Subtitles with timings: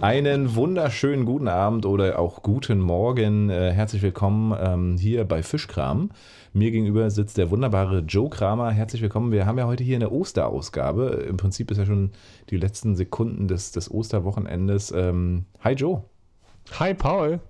[0.00, 3.50] Einen wunderschönen guten Abend oder auch guten Morgen.
[3.50, 6.10] Äh, herzlich willkommen ähm, hier bei Fischkram.
[6.52, 8.70] Mir gegenüber sitzt der wunderbare Joe Kramer.
[8.70, 9.32] Herzlich willkommen.
[9.32, 11.26] Wir haben ja heute hier eine Osterausgabe.
[11.28, 12.12] Im Prinzip ist ja schon
[12.50, 14.92] die letzten Sekunden des, des Osterwochenendes.
[14.92, 16.04] Ähm, hi Joe.
[16.78, 17.40] Hi Paul.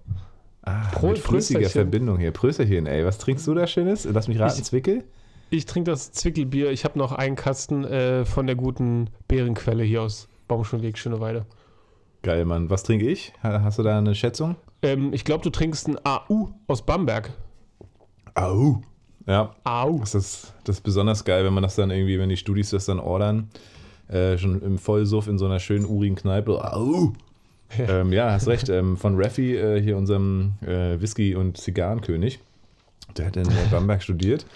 [0.62, 1.68] Ah, Pro mit flüssiger.
[1.68, 2.30] Verbindung hier.
[2.30, 3.04] Prösterchen, ey.
[3.04, 4.08] Was trinkst du da Schönes?
[4.11, 5.04] Lass mich raten, ich, Zwickel?
[5.50, 6.71] Ich trinke das Zwickelbier.
[6.71, 11.44] Ich habe noch einen Kasten äh, von der guten Beerenquelle hier aus Baumschulweg, Schöneweide.
[12.22, 12.68] Geil, Mann.
[12.71, 13.32] Was trinke ich?
[13.43, 14.57] Hast du da eine Schätzung?
[14.82, 17.31] Ähm, ich glaube, du trinkst ein AU aus Bamberg.
[18.35, 18.81] AU?
[19.26, 19.54] Ja.
[19.64, 19.99] AU.
[20.00, 22.86] Das ist, das ist besonders geil, wenn man das dann irgendwie, wenn die Studis das
[22.86, 23.50] dann ordern,
[24.09, 26.73] äh, schon im Vollsuff in so einer schönen urigen Kneipe.
[26.73, 27.12] AU!
[27.76, 28.68] Ja, ähm, ja hast recht.
[28.68, 32.41] Ähm, von Raffi, äh, hier unserem äh, Whisky- und Zigarrenkönig.
[33.17, 34.47] Der hat in Bamberg studiert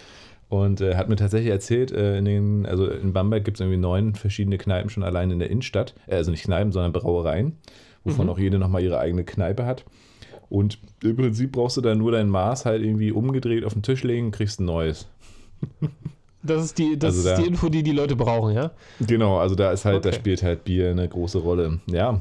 [0.53, 3.79] und äh, hat mir tatsächlich erzählt, äh, in den, also in Bamberg gibt es irgendwie
[3.79, 5.95] neun verschiedene Kneipen schon allein in der Innenstadt.
[6.07, 7.57] Äh, also nicht Kneipen, sondern Brauereien,
[8.05, 8.33] wovon mhm.
[8.33, 9.87] auch jede nochmal ihre eigene Kneipe hat.
[10.51, 14.03] Und im Prinzip brauchst du da nur dein Maß halt irgendwie umgedreht auf den Tisch
[14.03, 15.09] legen, kriegst ein neues.
[16.45, 18.73] Das ist die, das also da, ist die Info, die die Leute brauchen, ja?
[18.99, 20.11] Genau, also da ist halt, okay.
[20.11, 21.79] da spielt halt Bier eine große Rolle.
[21.87, 22.21] Ja.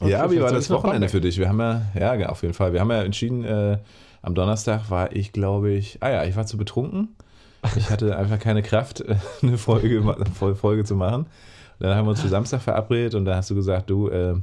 [0.00, 1.38] Okay, ja, wie war das Wochenende für dich?
[1.38, 2.72] Wir haben ja, ja, auf jeden Fall.
[2.72, 3.78] Wir haben ja entschieden, äh,
[4.22, 7.14] am Donnerstag war ich, glaube ich, ah ja, ich war zu betrunken
[7.76, 9.04] ich hatte einfach keine Kraft,
[9.42, 10.02] eine Folge,
[10.54, 11.26] Folge zu machen.
[11.78, 14.34] Dann haben wir uns für Samstag verabredet und da hast du gesagt, du, äh,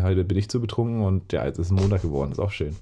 [0.00, 2.32] heute bin ich zu betrunken und ja, jetzt ist Montag geworden.
[2.32, 2.76] Ist auch schön.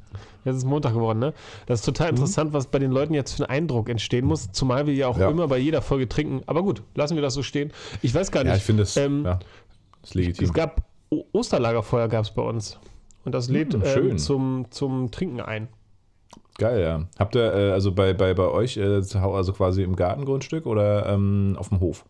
[0.45, 1.33] Jetzt ist Montag geworden, ne?
[1.67, 2.19] Das ist total mhm.
[2.19, 5.19] interessant, was bei den Leuten jetzt für ein Eindruck entstehen muss, zumal wir ja auch
[5.19, 5.31] ja.
[5.31, 6.43] immer bei jeder Folge trinken.
[6.47, 7.73] Aber gut, lassen wir das so stehen.
[8.03, 8.51] Ich weiß gar nicht.
[8.51, 9.39] Ja, ich finde es ähm, ja,
[10.13, 10.45] legitim.
[10.45, 10.83] Es gab
[11.33, 12.79] Osterlagerfeuer gab es bei uns.
[13.25, 15.69] Und das lädt mhm, ähm, zum, zum Trinken ein.
[16.59, 17.05] Geil, ja.
[17.19, 21.57] Habt ihr äh, also bei, bei, bei euch äh, also quasi im Gartengrundstück oder ähm,
[21.59, 22.05] auf dem Hof?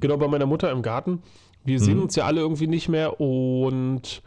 [0.00, 1.22] Genau, bei meiner Mutter im Garten.
[1.64, 1.84] Wir mhm.
[1.84, 4.22] sehen uns ja alle irgendwie nicht mehr und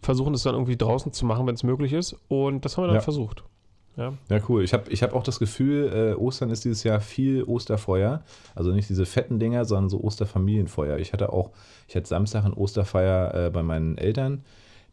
[0.00, 2.16] versuchen es dann irgendwie draußen zu machen, wenn es möglich ist.
[2.28, 3.02] Und das haben wir dann ja.
[3.02, 3.44] versucht.
[3.96, 4.14] Ja.
[4.30, 4.64] ja, cool.
[4.64, 8.22] Ich habe ich hab auch das Gefühl, äh, Ostern ist dieses Jahr viel Osterfeuer.
[8.54, 10.98] Also nicht diese fetten Dinger, sondern so Osterfamilienfeuer.
[10.98, 11.50] Ich hatte auch,
[11.88, 14.44] ich hatte Samstag ein Osterfeier äh, bei meinen Eltern.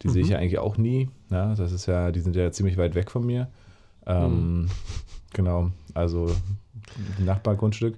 [0.02, 0.12] Die mhm.
[0.12, 1.08] sehe ich ja eigentlich auch nie.
[1.30, 3.48] Ja, das ist ja, die sind ja ziemlich weit weg von mir.
[4.06, 4.68] Ähm, mhm.
[5.32, 6.30] Genau, also
[7.18, 7.96] Nachbargrundstück.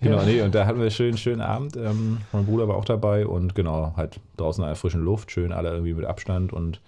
[0.00, 0.24] Genau, ja.
[0.24, 1.76] nee, und da hatten wir einen schönen, schönen Abend.
[1.76, 5.52] Ähm, mein Bruder war auch dabei und genau, halt draußen in der frischen Luft, schön
[5.52, 6.80] alle irgendwie mit Abstand und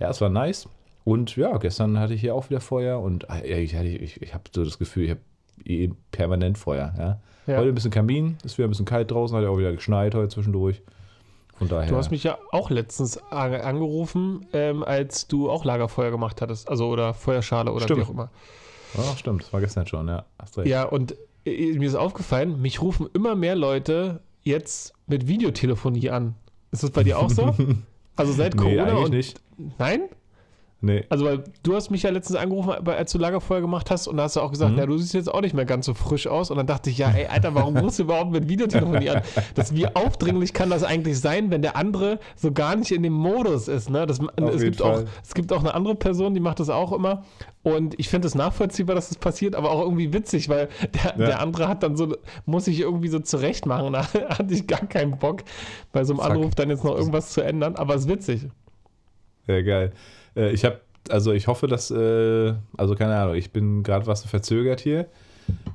[0.00, 0.68] ja, es war nice.
[1.04, 4.44] Und ja, gestern hatte ich hier auch wieder Feuer und ah, ich, ich, ich habe
[4.52, 5.20] so das Gefühl, ich habe
[5.64, 6.92] eh permanent Feuer.
[6.98, 7.20] Ja?
[7.46, 7.58] ja?
[7.58, 10.16] Heute ein bisschen Kamin, ist wieder ein bisschen kalt draußen, hat ja auch wieder geschneit
[10.16, 10.82] heute zwischendurch.
[11.58, 11.88] Von daher.
[11.88, 16.68] Du hast mich ja auch letztens angerufen, ähm, als du auch Lagerfeuer gemacht hattest.
[16.68, 18.00] Also oder Feuerschale oder stimmt.
[18.00, 18.30] wie auch immer.
[18.94, 20.24] Ja, stimmt, das war gestern schon, ja.
[20.38, 20.68] Hast recht.
[20.68, 26.34] Ja, und äh, mir ist aufgefallen, mich rufen immer mehr Leute jetzt mit Videotelefonie an.
[26.72, 27.54] Ist das bei dir auch so?
[28.16, 29.40] also seit Corona nee, und nicht.
[29.78, 30.02] Nein?
[30.82, 31.04] Nee.
[31.08, 34.24] Also, weil du hast mich ja letztens angerufen, als du Lagerfeuer gemacht hast und da
[34.24, 34.78] hast du auch gesagt, mhm.
[34.78, 36.50] ja, du siehst jetzt auch nicht mehr ganz so frisch aus.
[36.50, 39.22] Und dann dachte ich, ja, ey, Alter, warum rufst du überhaupt mit Videotelefonie an?
[39.54, 43.14] Das, wie aufdringlich kann das eigentlich sein, wenn der andere so gar nicht in dem
[43.14, 44.06] Modus ist, ne?
[44.06, 47.24] Das, es, gibt auch, es gibt auch eine andere Person, die macht das auch immer.
[47.62, 51.26] Und ich finde es nachvollziehbar, dass das passiert, aber auch irgendwie witzig, weil der, ja.
[51.26, 52.14] der andere hat dann so,
[52.44, 53.94] muss sich irgendwie so zurecht machen.
[53.94, 55.42] Da hatte ich gar keinen Bock,
[55.92, 56.30] bei so einem Fuck.
[56.30, 58.46] Anruf dann jetzt noch irgendwas zu ändern, aber es ist witzig.
[59.46, 59.92] Ja, geil.
[60.36, 64.24] Äh, ich habe, also ich hoffe, dass, äh, also keine Ahnung, ich bin gerade was
[64.24, 65.06] verzögert hier.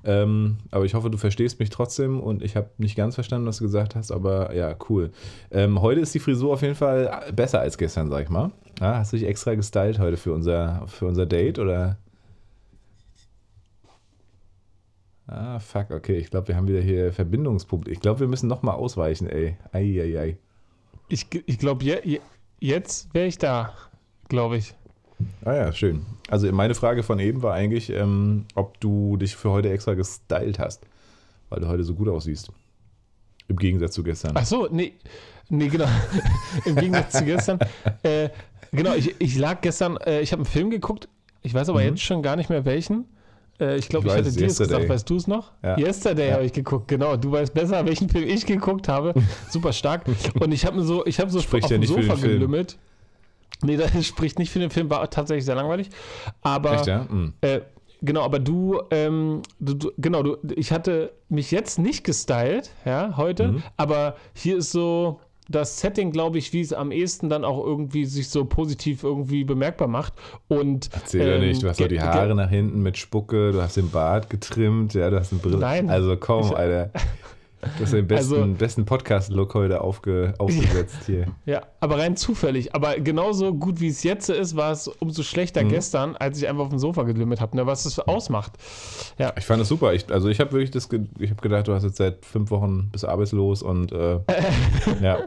[0.04, 3.58] Ähm, aber ich hoffe, du verstehst mich trotzdem und ich habe nicht ganz verstanden, was
[3.58, 5.12] du gesagt hast, aber ja, cool.
[5.52, 8.52] Ähm, heute ist die Frisur auf jeden Fall besser als gestern, sag ich mal.
[8.80, 11.98] Ja, hast du dich extra gestylt heute für unser, für unser Date oder?
[15.28, 16.18] Ah, fuck, okay.
[16.18, 17.94] Ich glaube, wir haben wieder hier Verbindungsprobleme.
[17.94, 19.56] Ich glaube, wir müssen nochmal ausweichen, ey.
[19.72, 20.18] Eieiei.
[20.18, 20.38] Ei, ei.
[21.08, 22.20] Ich, ich glaube, je,
[22.60, 23.74] jetzt wäre ich da
[24.32, 24.74] glaube ich.
[25.44, 26.06] Ah ja, schön.
[26.30, 30.58] Also meine Frage von eben war eigentlich, ähm, ob du dich für heute extra gestylt
[30.58, 30.82] hast,
[31.50, 32.50] weil du heute so gut aussiehst.
[33.50, 34.32] Im Gegensatz zu gestern.
[34.36, 34.94] Ach so, nee,
[35.50, 35.88] nee genau.
[36.66, 37.60] Im Gegensatz zu gestern.
[38.04, 38.30] Äh,
[38.72, 41.08] genau, ich, ich lag gestern, äh, ich habe einen Film geguckt,
[41.44, 41.88] ich weiß aber mhm.
[41.88, 43.06] jetzt schon gar nicht mehr welchen.
[43.60, 45.52] Äh, ich glaube, ich, ich hätte dir es gesagt, weißt du es noch?
[45.62, 45.78] Ja.
[45.78, 46.34] Yesterday ja.
[46.36, 47.18] habe ich geguckt, genau.
[47.18, 49.14] Du weißt besser, welchen Film ich geguckt habe.
[49.50, 50.06] Super stark.
[50.40, 52.78] Und ich habe so, ich habe so Spricht auf dem Sofa gelümmelt.
[53.64, 55.90] Nee, das spricht nicht für den Film, war tatsächlich sehr langweilig.
[56.42, 57.06] Aber Echt, ja?
[57.10, 57.34] mhm.
[57.42, 57.62] äh,
[58.02, 63.16] genau, aber du, ähm, du, du, genau, du, ich hatte mich jetzt nicht gestylt, ja,
[63.18, 63.64] heute, mhm.
[63.78, 65.20] aber hier ist so
[65.52, 69.44] das Setting, glaube ich, wie es am ehesten dann auch irgendwie sich so positiv irgendwie
[69.44, 70.14] bemerkbar macht.
[70.48, 73.62] Und, Erzähl ähm, doch nicht, du hast doch die Haare nach hinten mit Spucke, du
[73.62, 75.58] hast den Bart getrimmt, ja, du hast eine Brille.
[75.58, 75.90] Nein.
[75.90, 76.92] Also komm, ich, Alter.
[77.62, 81.28] Du hast den besten, also, besten Podcast-Look heute aufge, aufgesetzt hier.
[81.46, 82.74] Ja, aber rein zufällig.
[82.74, 85.70] Aber genauso gut wie es jetzt ist, war es umso schlechter mhm.
[85.70, 88.54] gestern, als ich einfach auf dem Sofa geglimmert habe, ne, was das ausmacht.
[89.18, 89.34] Ja.
[89.38, 89.94] Ich fand das super.
[89.94, 92.90] Ich, also ich habe wirklich das, ich habe gedacht, du hast jetzt seit fünf Wochen
[92.92, 94.20] bist arbeitslos und äh,
[95.02, 95.20] ja,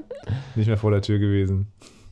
[0.57, 1.69] nicht mehr vor der Tür gewesen.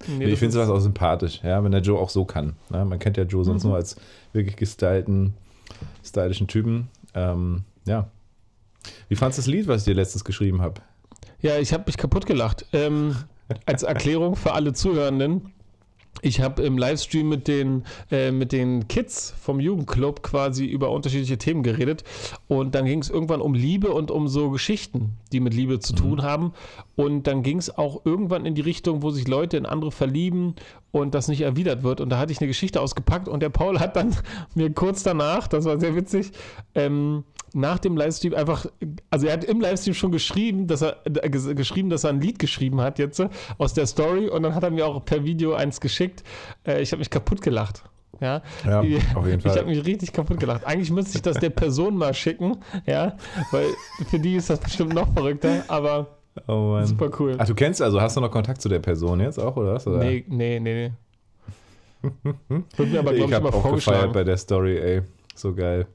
[0.07, 2.55] Nee, ich finde sowas auch sympathisch, ja, wenn der Joe auch so kann.
[2.71, 2.85] Ne?
[2.85, 3.71] Man kennt ja Joe sonst mhm.
[3.71, 3.97] nur als
[4.33, 5.35] wirklich gestylten,
[6.05, 6.89] stylischen Typen.
[7.15, 8.09] Ähm, ja,
[9.09, 10.81] wie fandest du das Lied, was ich dir letztens geschrieben habe?
[11.41, 12.67] Ja, ich habe mich kaputt gelacht.
[12.73, 13.17] Ähm,
[13.67, 15.53] als Erklärung für alle Zuhörenden.
[16.21, 21.39] Ich habe im Livestream mit den, äh, mit den Kids vom Jugendclub quasi über unterschiedliche
[21.39, 22.05] Themen geredet.
[22.49, 25.95] Und dann ging es irgendwann um Liebe und um so Geschichten, die mit Liebe zu
[25.95, 26.23] tun mhm.
[26.23, 26.53] haben.
[26.97, 30.55] Und dann ging es auch irgendwann in die Richtung, wo sich Leute in andere verlieben
[30.93, 32.01] und das nicht erwidert wird.
[32.01, 34.15] Und da hatte ich eine Geschichte ausgepackt und der Paul hat dann
[34.55, 36.31] mir kurz danach, das war sehr witzig,
[36.75, 37.25] ähm,
[37.55, 38.67] nach dem Livestream einfach,
[39.11, 42.39] also er hat im Livestream schon geschrieben, dass er äh, geschrieben, dass er ein Lied
[42.39, 43.29] geschrieben hat jetzt äh,
[43.59, 46.23] aus der Story und dann hat er mir auch per Video eins geschickt.
[46.67, 47.85] Äh, ich habe mich kaputt gelacht.
[48.21, 49.01] Ja, ja auf jeden
[49.41, 49.53] Fall.
[49.53, 50.65] Ich habe mich richtig kaputt gelacht.
[50.65, 53.17] Eigentlich müsste ich das der Person mal schicken, ja,
[53.51, 53.67] weil
[54.09, 57.37] für die ist das bestimmt noch verrückter, aber oh super cool.
[57.39, 59.87] Ach, du kennst also, hast du noch Kontakt zu der Person jetzt auch, oder was?
[59.87, 59.99] Oder?
[59.99, 60.93] Nee, nee, nee, nee.
[62.77, 65.03] Wird mir aber, glaube ich, ich habe auch gefeiert bei der Story, ey.
[65.35, 65.87] So geil.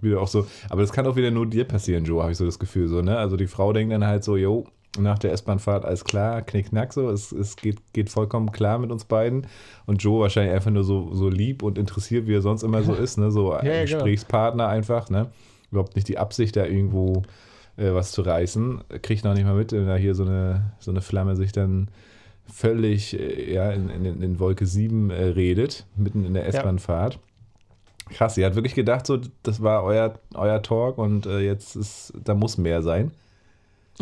[0.00, 2.44] Wieder auch so, aber das kann auch wieder nur dir passieren, Joe, habe ich so
[2.44, 2.86] das Gefühl.
[2.86, 3.18] So, ne?
[3.18, 4.64] Also die Frau denkt dann halt so, yo,
[4.96, 9.04] nach der S-Bahnfahrt alles klar, knickknack so, es, es geht, geht vollkommen klar mit uns
[9.04, 9.46] beiden.
[9.86, 12.94] Und Joe wahrscheinlich einfach nur so, so lieb und interessiert, wie er sonst immer so
[12.94, 13.32] ist, ne?
[13.32, 14.76] So ein ja, Gesprächspartner genau.
[14.76, 15.30] einfach, ne?
[15.72, 17.24] Überhaupt nicht die Absicht, da irgendwo
[17.78, 18.82] äh, was zu reißen.
[19.02, 21.88] Kriegt noch nicht mal mit, wenn da hier so eine, so eine Flamme sich dann
[22.52, 27.14] völlig äh, ja, in, in, in Wolke 7 äh, redet, mitten in der S-Bahnfahrt.
[27.14, 27.20] Ja.
[28.10, 32.14] Krass, ihr hat wirklich gedacht, so, das war euer, euer Talk und äh, jetzt ist,
[32.24, 33.12] da muss mehr sein.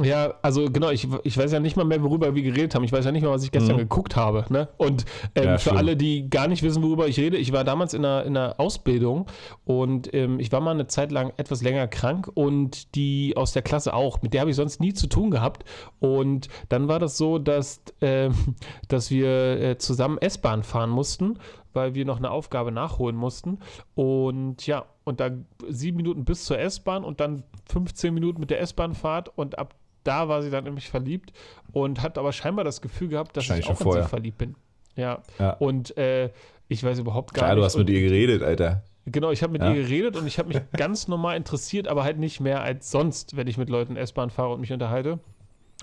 [0.02, 2.84] Ja, also genau, ich, ich weiß ja nicht mal mehr, worüber wir geredet haben.
[2.84, 3.80] Ich weiß ja nicht mal, was ich gestern mhm.
[3.80, 4.44] geguckt habe.
[4.50, 4.68] Ne?
[4.76, 7.94] Und ähm, ja, für alle, die gar nicht wissen, worüber ich rede, ich war damals
[7.94, 9.26] in einer, in einer Ausbildung
[9.64, 13.62] und ähm, ich war mal eine Zeit lang etwas länger krank und die aus der
[13.62, 14.20] Klasse auch.
[14.20, 15.64] Mit der habe ich sonst nie zu tun gehabt.
[15.98, 18.28] Und dann war das so, dass, äh,
[18.88, 21.38] dass wir äh, zusammen S-Bahn fahren mussten
[21.76, 23.58] weil wir noch eine Aufgabe nachholen mussten.
[23.94, 28.62] Und ja, und dann sieben Minuten bis zur S-Bahn und dann 15 Minuten mit der
[28.62, 29.74] S-Bahn-Fahrt und ab
[30.06, 31.32] da war sie dann nämlich verliebt
[31.72, 34.54] und hat aber scheinbar das Gefühl gehabt, dass ich auch in sie verliebt bin.
[34.96, 35.22] Ja.
[35.38, 35.50] ja.
[35.54, 36.30] Und äh,
[36.68, 37.60] ich weiß überhaupt gar Klar, nicht.
[37.60, 38.82] du hast mit ihr geredet, Alter.
[39.04, 39.72] Genau, ich habe mit ja.
[39.72, 43.36] ihr geredet und ich habe mich ganz normal interessiert, aber halt nicht mehr als sonst,
[43.36, 45.20] wenn ich mit Leuten S-Bahn fahre und mich unterhalte.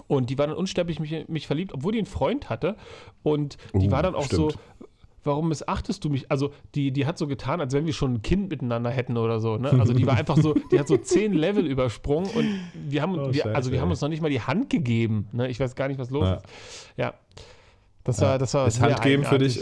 [0.07, 2.75] Und die war dann unsterblich mich, mich verliebt, obwohl die einen Freund hatte.
[3.21, 4.53] Und die uh, war dann auch stimmt.
[4.53, 4.87] so,
[5.23, 6.29] warum missachtest du mich?
[6.31, 9.39] Also, die, die hat so getan, als wenn wir schon ein Kind miteinander hätten oder
[9.39, 9.57] so.
[9.57, 9.71] Ne?
[9.79, 13.33] Also, die war einfach so, die hat so zehn Level übersprungen und wir haben, oh,
[13.33, 15.27] wir, also wir haben uns noch nicht mal die Hand gegeben.
[15.31, 15.49] Ne?
[15.49, 16.33] Ich weiß gar nicht, was los ja.
[16.35, 16.45] ist.
[16.97, 17.13] Ja.
[18.03, 19.61] Das war, das war ist Handgeben für dich,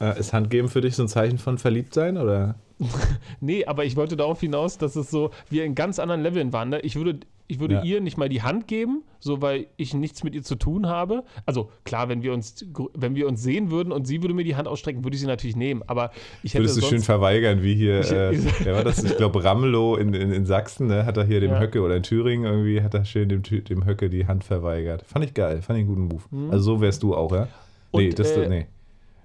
[0.00, 2.54] äh, ist Handgeben für dich so ein Zeichen von Verliebtsein oder?
[3.40, 6.70] nee, aber ich wollte darauf hinaus, dass es so, wir in ganz anderen Leveln waren.
[6.70, 6.80] Ne?
[6.80, 7.82] Ich würde ich würde ja.
[7.82, 11.24] ihr nicht mal die Hand geben, so weil ich nichts mit ihr zu tun habe.
[11.44, 12.64] Also klar, wenn wir uns,
[12.94, 15.26] wenn wir uns sehen würden und sie würde mir die Hand ausstrecken, würde ich sie
[15.26, 15.82] natürlich nehmen.
[15.86, 16.10] Aber
[16.42, 19.02] ich hätte Würdest du schön verweigern, wie hier, ich, äh, wer war das?
[19.04, 21.60] Ich glaube, Ramelow in, in, in, Sachsen, ne, hat er hier dem ja.
[21.60, 25.04] Höcke oder in Thüringen irgendwie, hat er schön dem, dem Höcke die Hand verweigert.
[25.06, 26.22] Fand ich geil, fand ich einen guten Move.
[26.30, 26.50] Mhm.
[26.50, 27.48] Also so wärst du auch, ja?
[27.92, 28.66] Nee, und, das, äh, nee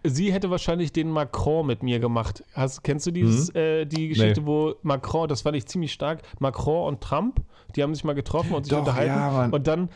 [0.03, 2.43] sie hätte wahrscheinlich den Macron mit mir gemacht.
[2.53, 3.59] Hast, kennst du dieses, mhm.
[3.59, 4.47] äh, die Geschichte, nee.
[4.47, 7.41] wo Macron, das fand ich ziemlich stark, Macron und Trump,
[7.75, 9.13] die haben sich mal getroffen und sich Doch, unterhalten.
[9.13, 9.89] Ja, und dann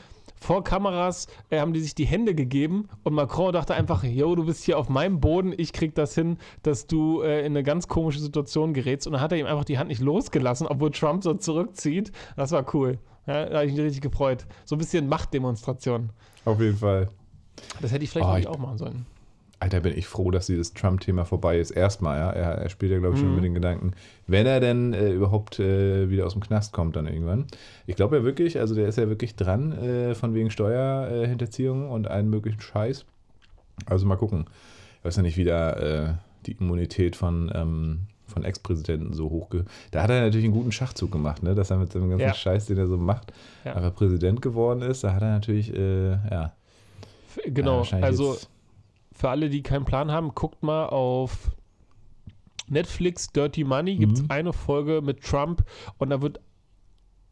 [0.43, 4.45] vor Kameras äh, haben die sich die Hände gegeben und Macron dachte einfach, yo, du
[4.45, 7.87] bist hier auf meinem Boden, ich krieg das hin, dass du äh, in eine ganz
[7.87, 9.07] komische Situation gerätst.
[9.07, 12.11] Und dann hat er ihm einfach die Hand nicht losgelassen, obwohl Trump so zurückzieht.
[12.35, 12.99] Das war cool.
[13.25, 14.45] Ja, da habe ich mich richtig gefreut.
[14.65, 16.09] So ein bisschen Machtdemonstration.
[16.43, 17.09] Auf jeden Fall.
[17.81, 19.05] Das hätte ich vielleicht oh, ich, auch machen sollen.
[19.63, 21.71] Alter, bin ich froh, dass dieses Trump-Thema vorbei ist.
[21.71, 22.31] Erstmal, ja.
[22.31, 23.35] Er, er spielt ja, glaube ich, schon mhm.
[23.35, 23.93] mit den Gedanken,
[24.27, 27.45] wenn er denn äh, überhaupt äh, wieder aus dem Knast kommt, dann irgendwann.
[27.87, 32.09] Ich glaube ja wirklich, also der ist ja wirklich dran, äh, von wegen Steuerhinterziehung und
[32.09, 33.05] allen möglichen Scheiß.
[33.85, 34.47] Also mal gucken.
[34.99, 36.13] Ich weiß ja nicht, wie da äh,
[36.45, 39.47] die Immunität von, ähm, von Ex-Präsidenten so hoch.
[39.91, 41.55] Da hat er natürlich einen guten Schachzug gemacht, ne?
[41.55, 42.33] dass er mit seinem ganzen ja.
[42.33, 43.31] Scheiß, den er so macht,
[43.63, 43.75] ja.
[43.75, 45.05] einfach Präsident geworden ist.
[45.05, 46.51] Da hat er natürlich, äh, ja.
[47.45, 48.37] Genau, also
[49.13, 51.51] für alle, die keinen Plan haben, guckt mal auf
[52.67, 53.97] Netflix Dirty Money.
[53.97, 54.31] Gibt es mhm.
[54.31, 55.63] eine Folge mit Trump
[55.97, 56.39] und da wird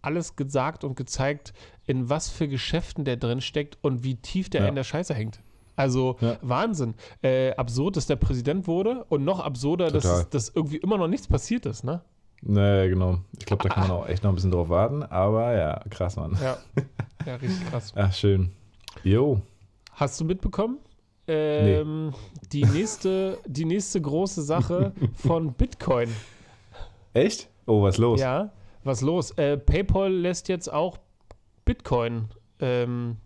[0.02, 1.54] alles gesagt und gezeigt,
[1.86, 4.68] in was für Geschäften der drin steckt und wie tief der ja.
[4.68, 5.40] in der Scheiße hängt.
[5.76, 6.38] Also ja.
[6.42, 6.96] Wahnsinn.
[7.22, 11.28] Äh, absurd, dass der Präsident wurde und noch absurder, dass, dass irgendwie immer noch nichts
[11.28, 12.02] passiert ist, ne?
[12.44, 13.20] Naja, genau.
[13.38, 15.04] Ich glaube, da kann man auch echt noch ein bisschen drauf warten.
[15.04, 16.38] Aber ja, krass, Mann.
[16.42, 16.58] Ja,
[17.26, 17.94] ja richtig krass.
[17.96, 18.52] Ach, schön.
[19.04, 19.42] Jo.
[19.94, 20.80] Hast du mitbekommen?
[21.28, 22.14] Ähm,
[22.52, 26.10] die, nächste, die nächste große Sache von Bitcoin.
[27.14, 27.50] Echt?
[27.68, 28.20] Oh, was los?
[28.20, 28.52] Ja,
[28.84, 29.32] was los?
[29.32, 30.98] Äh, PayPal lässt jetzt auch
[31.66, 32.26] Bitcoin
[32.60, 33.18] ähm,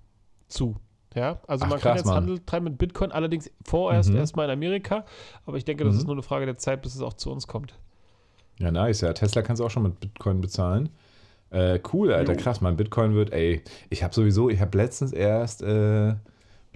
[0.48, 0.75] zu.
[1.16, 2.16] Ja, also Ach, man krass, kann jetzt Mann.
[2.16, 4.18] Handel treiben mit Bitcoin, allerdings vorerst Mhm.
[4.18, 5.06] erstmal in Amerika.
[5.46, 6.00] Aber ich denke, das Mhm.
[6.00, 7.74] ist nur eine Frage der Zeit, bis es auch zu uns kommt.
[8.60, 9.02] Ja, nice.
[9.02, 10.90] Ja, Tesla kannst du auch schon mit Bitcoin bezahlen.
[11.52, 12.40] Äh, cool, Alter, Jo.
[12.40, 12.60] krass.
[12.60, 16.16] Mein Bitcoin wird, ey, ich habe sowieso, ich habe letztens erst, äh,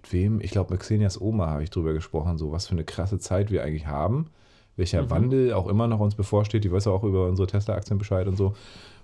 [0.09, 0.41] mit wem?
[0.41, 3.51] Ich glaube, mit Xenias Oma habe ich drüber gesprochen, so was für eine krasse Zeit
[3.51, 4.27] wir eigentlich haben.
[4.75, 5.09] Welcher Mhm.
[5.09, 6.63] Wandel auch immer noch uns bevorsteht.
[6.63, 8.53] Die weiß ja auch über unsere Tesla-Aktien Bescheid und so.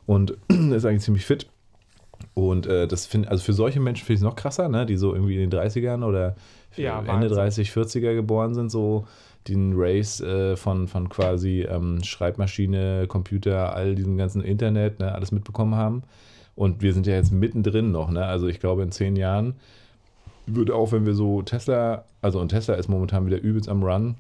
[0.05, 1.47] Und ist eigentlich ziemlich fit.
[2.33, 4.85] Und äh, das finde also für solche Menschen finde ich es noch krasser, ne?
[4.85, 6.35] die so irgendwie in den 30ern oder
[6.75, 7.38] Ja, Ende Wahnsinn.
[7.38, 9.05] 30, 40er geboren sind, so
[9.47, 15.31] den Race äh, von, von quasi ähm, Schreibmaschine, Computer, all diesem ganzen Internet, ne, alles
[15.31, 16.03] mitbekommen haben.
[16.55, 18.25] Und wir sind ja jetzt mittendrin noch, ne?
[18.25, 19.55] Also ich glaube, in zehn Jahren
[20.47, 24.15] würde auch, wenn wir so Tesla, also und Tesla ist momentan wieder übelst am Run,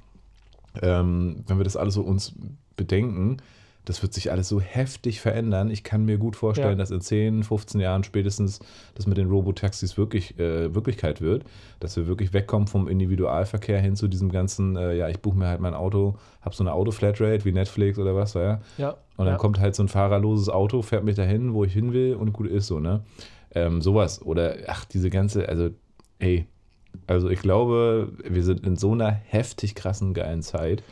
[0.81, 2.33] ähm, wenn wir das alles so uns
[2.75, 3.37] bedenken,
[3.85, 5.69] das wird sich alles so heftig verändern.
[5.69, 6.75] Ich kann mir gut vorstellen, Ja.
[6.75, 8.59] dass in 10, 15 Jahren spätestens
[8.95, 11.43] das mit den Robotaxis wirklich äh, Wirklichkeit wird.
[11.79, 15.47] Dass wir wirklich wegkommen vom Individualverkehr hin zu diesem ganzen, äh, ja, ich buche mir
[15.47, 18.59] halt mein Auto, habe so eine Auto-Flatrate wie Netflix oder was, ja.
[18.79, 18.95] Ja.
[19.17, 19.37] Und dann ja.
[19.37, 22.47] kommt halt so ein fahrerloses Auto, fährt mich dahin, wo ich hin will und gut
[22.47, 23.01] ist so, ne?
[23.53, 24.19] Ähm, sowas.
[24.25, 25.69] Oder, ach, diese ganze, also,
[26.19, 26.45] ey,
[27.07, 30.83] also ich glaube, wir sind in so einer heftig krassen, geilen Zeit.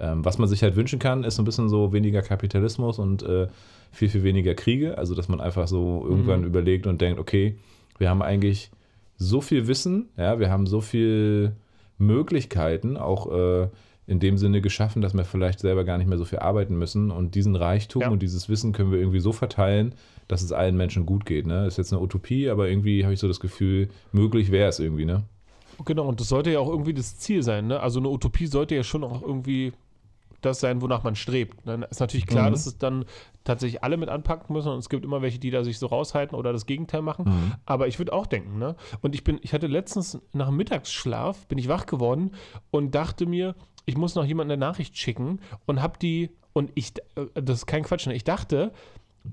[0.00, 3.22] Ähm, was man sich halt wünschen kann, ist so ein bisschen so weniger Kapitalismus und
[3.22, 3.48] äh,
[3.92, 4.96] viel, viel weniger Kriege.
[4.98, 6.46] Also, dass man einfach so irgendwann Mhm.
[6.46, 7.56] überlegt und denkt, okay,
[7.98, 8.70] wir haben eigentlich
[9.18, 11.52] so viel Wissen, ja, wir haben so viel
[11.98, 13.68] Möglichkeiten, auch äh,
[14.06, 17.10] in dem Sinne geschaffen, dass wir vielleicht selber gar nicht mehr so viel arbeiten müssen.
[17.10, 18.08] Und diesen Reichtum Ja.
[18.08, 19.94] und dieses Wissen können wir irgendwie so verteilen,
[20.28, 21.46] dass es allen Menschen gut geht.
[21.46, 21.66] Ne?
[21.66, 25.04] Ist jetzt eine Utopie, aber irgendwie habe ich so das Gefühl, möglich wäre es irgendwie,
[25.04, 25.24] ne?
[25.84, 27.66] Genau, und das sollte ja auch irgendwie das Ziel sein.
[27.66, 27.80] Ne?
[27.80, 29.72] Also eine Utopie sollte ja schon auch irgendwie
[30.42, 31.64] das sein, wonach man strebt.
[31.66, 31.86] Ne?
[31.90, 32.52] Ist natürlich klar, Mhm.
[32.52, 33.04] dass es dann
[33.44, 36.36] tatsächlich alle mit anpacken müssen und es gibt immer welche, die da sich so raushalten
[36.36, 37.24] oder das Gegenteil machen.
[37.26, 37.52] Mhm.
[37.64, 38.76] Aber ich würde auch denken, ne?
[39.00, 42.32] Und ich bin, ich hatte letztens nach dem Mittagsschlaf, bin ich wach geworden
[42.70, 43.54] und dachte mir,
[43.86, 47.66] ich muss noch jemandem eine Nachricht schicken und hab die, und ich, äh, das ist
[47.66, 48.14] kein Quatsch, ne?
[48.14, 48.72] ich dachte,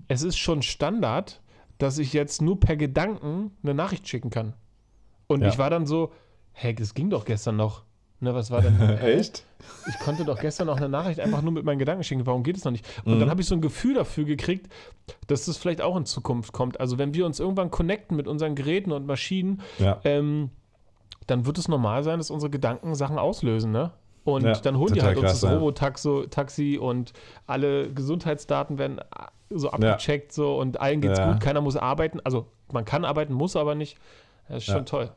[0.08, 1.42] es ist schon Standard,
[1.78, 4.54] dass ich jetzt nur per Gedanken eine Nachricht schicken kann.
[5.28, 5.48] Und Ja.
[5.50, 6.12] ich war dann so,
[6.52, 7.84] hey, das ging doch gestern noch.
[8.22, 8.78] Ne, was war denn?
[9.00, 9.46] Echt?
[9.88, 12.26] Ich konnte doch gestern noch eine Nachricht einfach nur mit meinen Gedanken schicken.
[12.26, 12.86] Warum geht es noch nicht?
[13.06, 13.20] Und Mhm.
[13.22, 14.68] dann habe ich so ein Gefühl dafür gekriegt,
[15.28, 16.82] dass das vielleicht auch in Zukunft kommt.
[16.82, 20.02] Also wenn wir uns irgendwann connecten mit unseren Geräten und Maschinen, Ja.
[20.04, 20.50] ähm,
[21.28, 23.92] dann wird es normal sein, dass unsere Gedanken Sachen auslösen, ne?
[24.26, 25.52] Und Ja, dann holen die halt krass, uns das.
[25.54, 27.14] Robotaxi Taxi und
[27.48, 29.00] alle Gesundheitsdaten werden
[29.50, 31.32] so abgecheckt so und allen geht's Ja.
[31.32, 32.20] gut, keiner muss arbeiten.
[32.24, 33.98] Also man kann arbeiten, muss aber nicht.
[34.48, 34.76] Das ist Ja.
[34.76, 35.10] schon toll.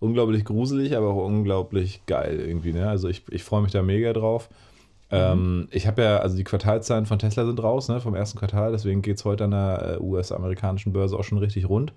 [0.00, 2.72] unglaublich gruselig, aber auch unglaublich geil irgendwie.
[2.74, 2.88] Ne?
[2.88, 4.48] Also ich, ich freue mich da mega drauf.
[5.10, 8.72] Ähm, ich habe ja, also die Quartalzahlen von Tesla sind raus, ne, vom ersten Quartal,
[8.72, 11.92] deswegen geht es heute an der äh, US-amerikanischen Börse auch schon richtig rund.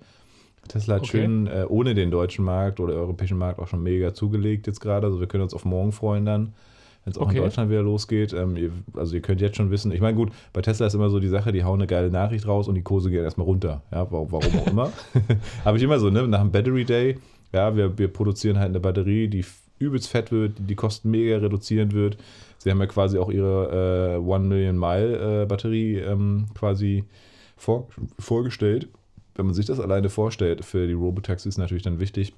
[0.68, 1.10] Tesla hat Okay.
[1.22, 5.06] schön äh, ohne den deutschen Markt oder europäischen Markt auch schon mega zugelegt jetzt gerade.
[5.06, 6.52] Also wir können uns auf morgen freuen dann,
[7.04, 7.38] wenn es auch Okay.
[7.38, 8.32] in Deutschland wieder losgeht.
[8.32, 11.10] Ähm, ihr, also ihr könnt jetzt schon wissen, ich meine gut, bei Tesla ist immer
[11.10, 13.82] so die Sache, die hauen eine geile Nachricht raus und die Kurse gehen erstmal runter.
[13.90, 14.92] Ja, warum, warum auch immer.
[15.64, 16.26] Habe ich immer so, ne?
[16.28, 17.18] Nach dem Battery Day,
[17.52, 19.44] ja, wir, wir produzieren halt eine Batterie, die
[19.78, 22.18] übelst fett wird, die die Kosten mega reduzieren wird.
[22.58, 27.04] Sie haben ja quasi auch ihre äh, One Million Mile äh, Batterie ähm, quasi
[27.56, 27.88] vor,
[28.18, 28.88] vorgestellt.
[29.36, 32.32] Wenn man sich das alleine vorstellt, für die Robotaxis ist natürlich dann wichtig,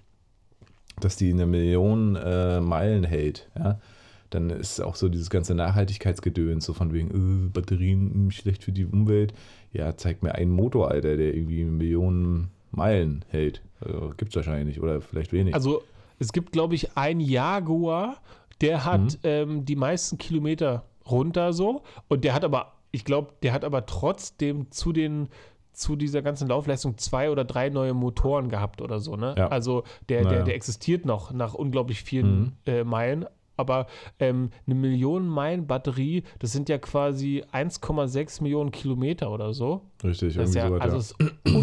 [1.01, 3.49] dass die eine Million äh, Meilen hält.
[3.59, 3.81] Ja?
[4.31, 8.73] Dann ist auch so dieses ganze Nachhaltigkeitsgedöns, so von wegen äh, Batterien mh, schlecht für
[8.73, 9.35] die Umwelt.
[9.73, 13.61] Ja, zeig mir einen Motor, Alter, der irgendwie Millionen Meilen hält.
[13.85, 15.55] Äh, Gibt es wahrscheinlich nicht oder vielleicht wenig.
[15.55, 15.83] Also
[16.19, 18.19] es gibt, glaube ich, einen Jaguar,
[18.61, 19.19] der hat Mhm.
[19.25, 21.83] ähm, die meisten Kilometer runter so.
[22.09, 25.29] Und der hat aber, ich glaube, der hat aber trotzdem zu den
[25.73, 29.17] zu dieser ganzen Laufleistung zwei oder drei neue Motoren gehabt oder so.
[29.17, 29.35] Ne?
[29.39, 29.49] Ja.
[29.49, 30.37] Also der, Naja.
[30.39, 32.53] der, der existiert noch nach unglaublich vielen Mhm.
[32.67, 33.25] äh, Meilen.
[33.61, 33.87] Aber
[34.19, 39.83] ähm, eine Million Meilen Batterie, das sind ja quasi 1,6 Millionen Kilometer oder so.
[40.03, 41.15] Richtig, Das ist ja, so also ist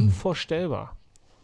[0.07, 0.95] unvorstellbar.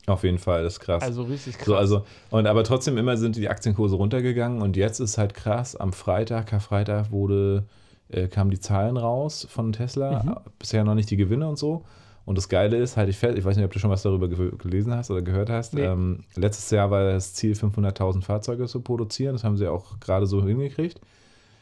[0.05, 1.01] Auf jeden Fall, das ist krass.
[1.01, 1.65] Also richtig krass.
[1.65, 5.75] So, also, und aber trotzdem immer sind die Aktienkurse runtergegangen und jetzt ist halt krass,
[5.77, 7.65] am Freitag, Karfreitag wurde,
[8.09, 10.35] äh, kamen die Zahlen raus von Tesla, Mhm.
[10.59, 11.83] bisher noch nicht die Gewinne und so.
[12.25, 14.29] Und das Geile ist, halt ich fest, ich weiß nicht, ob du schon was darüber
[14.29, 15.73] ge gelesen hast oder gehört hast.
[15.73, 15.81] Nee.
[15.81, 19.33] Ähm, letztes Jahr war das Ziel, 500.000 Fahrzeuge zu produzieren.
[19.33, 21.01] Das haben sie auch gerade so hingekriegt.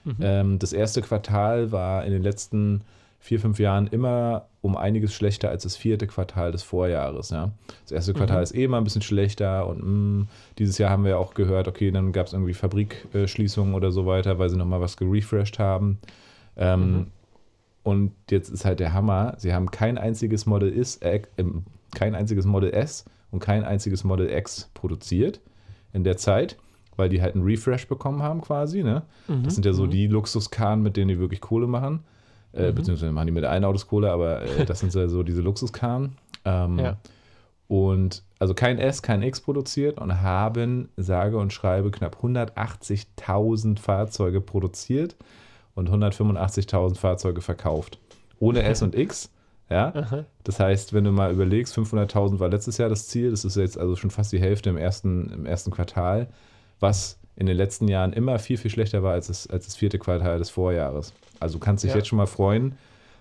[0.03, 0.15] Mhm.
[0.21, 2.81] Ähm, das erste Quartal war in den letzten
[3.19, 7.29] vier, fünf Jahren immer um einiges schlechter als das vierte Quartal des Vorjahres.
[7.31, 7.51] Ja.
[7.83, 8.43] Das erste Quartal Mhm.
[8.43, 10.27] ist eh immer ein bisschen schlechter und mh,
[10.57, 14.39] dieses Jahr haben wir auch gehört, okay, dann gab es irgendwie Fabrikschließungen oder so weiter,
[14.39, 15.99] weil sie nochmal was gerefreshed haben.
[16.57, 17.07] Ähm, Mhm.
[17.83, 21.21] Und jetzt ist halt der Hammer, sie haben kein einziges Model S, äh,
[21.95, 25.41] kein einziges Model S und kein einziges Model X produziert
[25.93, 26.57] in der Zeit,
[26.95, 28.83] weil die halt einen Refresh bekommen haben quasi.
[28.83, 29.01] Ne?
[29.27, 29.43] Mhm.
[29.43, 32.03] Das sind ja so die Luxuskarren, mit denen die wirklich Kohle machen.
[32.53, 32.75] Äh, Mhm.
[32.75, 36.17] Beziehungsweise machen die mit allen Autos Kohle, aber äh, das sind ja so diese Luxuskarren.
[36.45, 36.97] Ähm, Ja.
[37.67, 44.41] Und also kein S, kein X produziert und haben, sage und schreibe, knapp 180.000 Fahrzeuge
[44.41, 45.15] produziert
[45.75, 47.99] und 185.000 Fahrzeuge verkauft.
[48.39, 49.29] Ohne S und X.
[49.69, 50.25] Ja, Aha.
[50.43, 53.77] das heißt, wenn du mal überlegst, 500.000 war letztes Jahr das Ziel, das ist jetzt
[53.77, 56.27] also schon fast die Hälfte im ersten, im ersten Quartal,
[56.81, 59.97] was in den letzten Jahren immer viel, viel schlechter war als das, als das vierte
[59.97, 61.13] Quartal des Vorjahres.
[61.39, 61.97] Also du kannst dich Ja.
[61.97, 62.75] jetzt schon mal freuen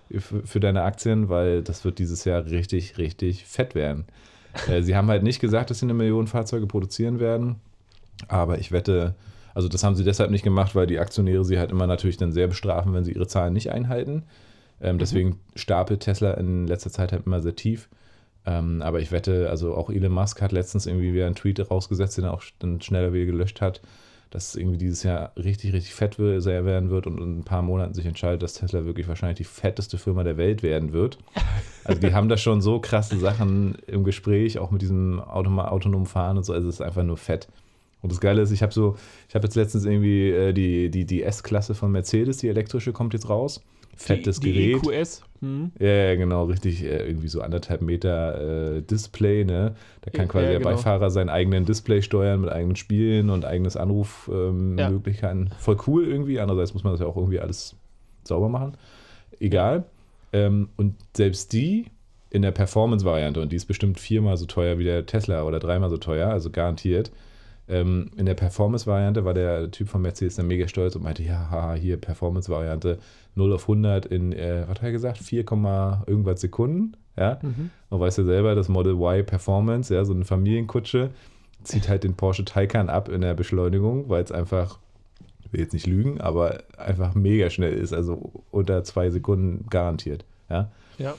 [0.09, 4.03] für, für deine Aktien, weil das wird dieses Jahr richtig, richtig fett werden.
[4.67, 7.55] Äh, sie haben halt nicht gesagt, dass sie eine Million Fahrzeuge produzieren werden,
[8.27, 9.15] aber ich wette,
[9.53, 12.31] also das haben sie deshalb nicht gemacht, weil die Aktionäre sie halt immer natürlich dann
[12.31, 14.23] sehr bestrafen, wenn sie ihre Zahlen nicht einhalten.
[14.81, 17.89] Ähm, deswegen stapelt Tesla in letzter Zeit halt immer sehr tief.
[18.45, 22.17] Ähm, aber ich wette, also auch Elon Musk hat letztens irgendwie wieder einen Tweet rausgesetzt,
[22.17, 23.81] den er auch dann schneller wieder gelöscht hat,
[24.31, 28.05] dass irgendwie dieses Jahr richtig, richtig fett werden wird und in ein paar Monaten sich
[28.05, 31.19] entscheidet, dass Tesla wirklich wahrscheinlich die fetteste Firma der Welt werden wird.
[31.83, 36.37] Also die haben da schon so krasse Sachen im Gespräch, auch mit diesem autonomen Fahren
[36.37, 37.47] und so, also es ist einfach nur fett.
[38.01, 38.95] Und das Geile ist, ich habe so,
[39.29, 43.13] ich habe jetzt letztens irgendwie äh, die, die, die S-Klasse von Mercedes, die elektrische, kommt
[43.13, 43.61] jetzt raus.
[43.95, 44.87] Fettes die, die Gerät.
[45.03, 45.21] EQS.
[45.41, 45.71] Hm.
[45.79, 49.75] Ja, genau, richtig, äh, irgendwie so anderthalb Meter äh, Display, ne?
[50.01, 50.71] Da kann Ja, quasi ja, der genau.
[50.71, 55.41] Beifahrer seinen eigenen Display steuern mit eigenen Spielen und eigenes Anrufmöglichkeiten.
[55.41, 55.55] Ähm, Ja.
[55.59, 56.39] Voll cool irgendwie.
[56.39, 57.75] Andererseits muss man das ja auch irgendwie alles
[58.23, 58.77] sauber machen.
[59.39, 59.83] Egal.
[60.33, 61.85] Ähm, und selbst die
[62.29, 65.89] in der Performance-Variante, und die ist bestimmt viermal so teuer wie der Tesla oder dreimal
[65.89, 67.11] so teuer, also garantiert.
[67.67, 71.49] Ähm, in der Performance-Variante war der Typ von Mercedes dann mega stolz und meinte, ja,
[71.49, 72.97] haha, hier Performance-Variante
[73.35, 75.39] 0 auf 100 in, äh, was hat er gesagt, 4,
[76.07, 76.97] irgendwas Sekunden.
[77.17, 77.69] Ja, Mhm.
[77.89, 81.09] man weiß ja selber, das Model Y Performance, ja, so eine Familienkutsche,
[81.63, 84.79] zieht halt den Porsche Taycan ab in der Beschleunigung, weil es einfach,
[85.43, 90.25] ich will jetzt nicht lügen, aber einfach mega schnell ist, also unter zwei Sekunden garantiert.
[90.49, 90.71] Ja.
[90.97, 91.15] Ja.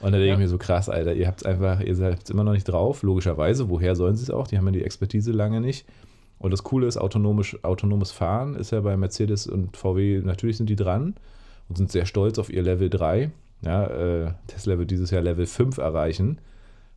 [0.00, 0.32] Und da denke Ja.
[0.34, 2.64] ich mir so krass, Alter, ihr habt es einfach, ihr seid es immer noch nicht
[2.64, 3.68] drauf, logischerweise.
[3.68, 4.46] Woher sollen sie es auch?
[4.46, 5.86] Die haben ja die Expertise lange nicht.
[6.38, 10.68] Und das Coole ist, autonomisch, autonomes Fahren ist ja bei Mercedes und VW, natürlich sind
[10.70, 11.14] die dran
[11.68, 13.32] und sind sehr stolz auf ihr Level 3.
[13.62, 16.38] Ja, äh, Tesla wird dieses Jahr Level 5 erreichen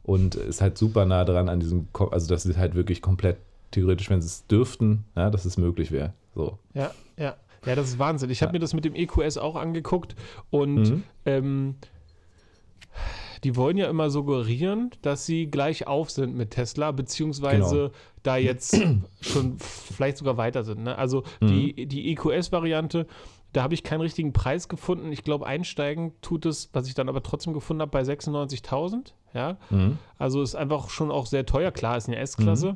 [0.03, 3.37] und ist halt super nah dran an diesem, also das ist halt wirklich komplett
[3.71, 6.13] theoretisch, wenn sie es dürften, ja, dass es möglich wäre.
[6.35, 6.59] So.
[6.75, 7.35] Ja, ja.
[7.65, 8.29] Ja, das ist Wahnsinn.
[8.31, 8.53] Ich habe Ja.
[8.53, 10.15] mir das mit dem EQS auch angeguckt
[10.51, 11.03] und Mhm.
[11.25, 11.75] ähm,
[13.43, 17.91] die wollen ja immer suggerieren, dass sie gleich auf sind mit Tesla, beziehungsweise Genau.
[18.23, 18.75] da jetzt
[19.21, 20.83] schon vielleicht sogar weiter sind.
[20.83, 20.97] Ne?
[20.97, 21.47] Also Mhm.
[21.47, 23.07] die, die EQS-Variante,
[23.53, 25.11] da habe ich keinen richtigen Preis gefunden.
[25.11, 29.13] Ich glaube, einsteigen tut es, was ich dann aber trotzdem gefunden habe, bei 96.000.
[29.33, 29.97] Ja, Mhm.
[30.17, 31.71] also ist einfach schon auch sehr teuer.
[31.71, 32.75] Klar, ist eine S-Klasse.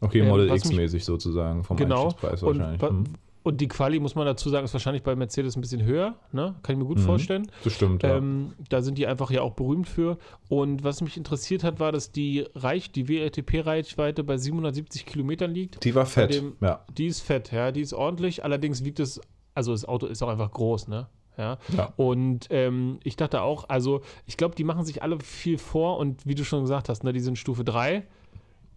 [0.00, 2.04] Okay, Ähm, Model mich- X-mäßig sozusagen vom Genau.
[2.04, 2.82] Einstiegspreis Und, wahrscheinlich.
[2.82, 3.04] wa- Mhm.
[3.42, 6.14] Und die Quali, muss man dazu sagen, ist wahrscheinlich bei Mercedes ein bisschen höher.
[6.32, 6.54] Ne?
[6.62, 7.02] Kann ich mir gut Mhm.
[7.02, 7.50] vorstellen.
[7.64, 8.16] Das stimmt, ja.
[8.16, 10.18] Ähm, da sind die einfach ja auch berühmt für.
[10.48, 15.82] Und was mich interessiert hat, war, dass die, Reich, die WLTP-Reichweite bei 770 Kilometern liegt.
[15.84, 16.84] Die war fett, dem- ja.
[16.96, 18.44] Die ist fett, ja, die ist ordentlich.
[18.44, 19.20] Allerdings wiegt es,
[19.54, 21.08] also das Auto ist auch einfach groß, ne?
[21.38, 21.56] Ja.
[21.74, 21.92] ja.
[21.96, 26.26] Und ähm, ich dachte auch, also ich glaube, die machen sich alle viel vor und
[26.26, 28.06] wie du schon gesagt hast, ne, die sind Stufe 3.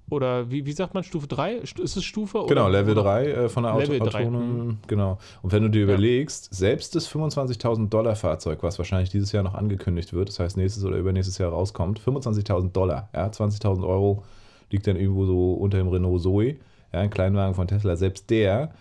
[0.10, 1.56] Oder wie, wie sagt man Stufe 3?
[1.56, 2.46] Ist es Stufe?
[2.48, 3.04] Genau, oder, Level oder?
[3.04, 5.18] 3 äh, von der Auto Level drei, autonomen, genau.
[5.42, 9.56] Und wenn du dir überlegst, selbst das 25.000 Dollar Fahrzeug, was wahrscheinlich dieses Jahr noch
[9.56, 14.24] angekündigt wird, das heißt nächstes oder übernächstes Jahr rauskommt, 25.000 Dollar, ja, 20.000 Euro
[14.70, 16.58] liegt dann irgendwo so unter dem Renault Zoe,
[16.92, 18.74] ja, ein Kleinwagen von Tesla, selbst der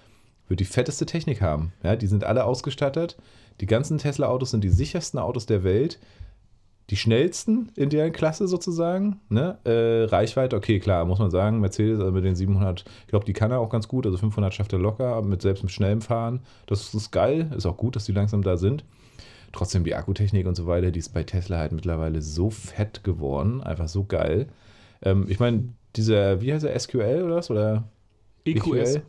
[0.48, 3.16] wird die fetteste Technik haben, ja, die sind alle ausgestattet,
[3.60, 5.98] die ganzen Tesla-Autos sind die sichersten Autos der Welt,
[6.90, 9.20] die schnellsten in deren Klasse sozusagen.
[9.28, 9.58] Ne?
[9.64, 11.60] Äh, Reichweite, okay, klar, muss man sagen.
[11.60, 14.04] Mercedes also mit den 700, ich glaube, die kann er auch ganz gut.
[14.04, 16.40] Also 500 schafft er locker, mit selbst mit schnellem Fahren.
[16.66, 17.50] Das ist geil.
[17.56, 18.84] Ist auch gut, dass die langsam da sind.
[19.52, 23.62] Trotzdem die Akkutechnik und so weiter, die ist bei Tesla halt mittlerweile so fett geworden.
[23.62, 24.48] Einfach so geil.
[25.02, 27.50] Ähm, ich meine, dieser, wie heißt der, SQL oder was?
[27.50, 27.84] Oder
[28.44, 29.00] EQS.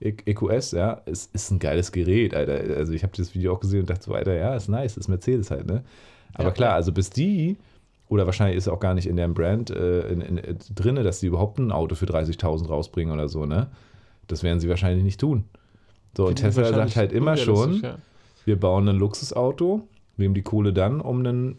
[0.00, 2.76] E- EQS, ja, ist, ist ein geiles Gerät, Alter.
[2.76, 5.08] Also ich habe das Video auch gesehen und dachte so, Alter, ja, ist nice, ist
[5.08, 5.84] Mercedes halt, ne?
[6.34, 7.56] Aber Ja, klar, also bis die,
[8.08, 11.20] oder wahrscheinlich ist auch gar nicht in deren Brand äh, in, in, äh, drin, dass
[11.20, 13.68] die überhaupt ein Auto für 30.000 rausbringen oder so, ne?
[14.28, 15.44] Das werden sie wahrscheinlich nicht tun.
[16.16, 17.96] So, und Tesla sagt halt immer schon, ja.
[18.44, 21.56] wir bauen ein Luxusauto, nehmen die Kohle dann, um ein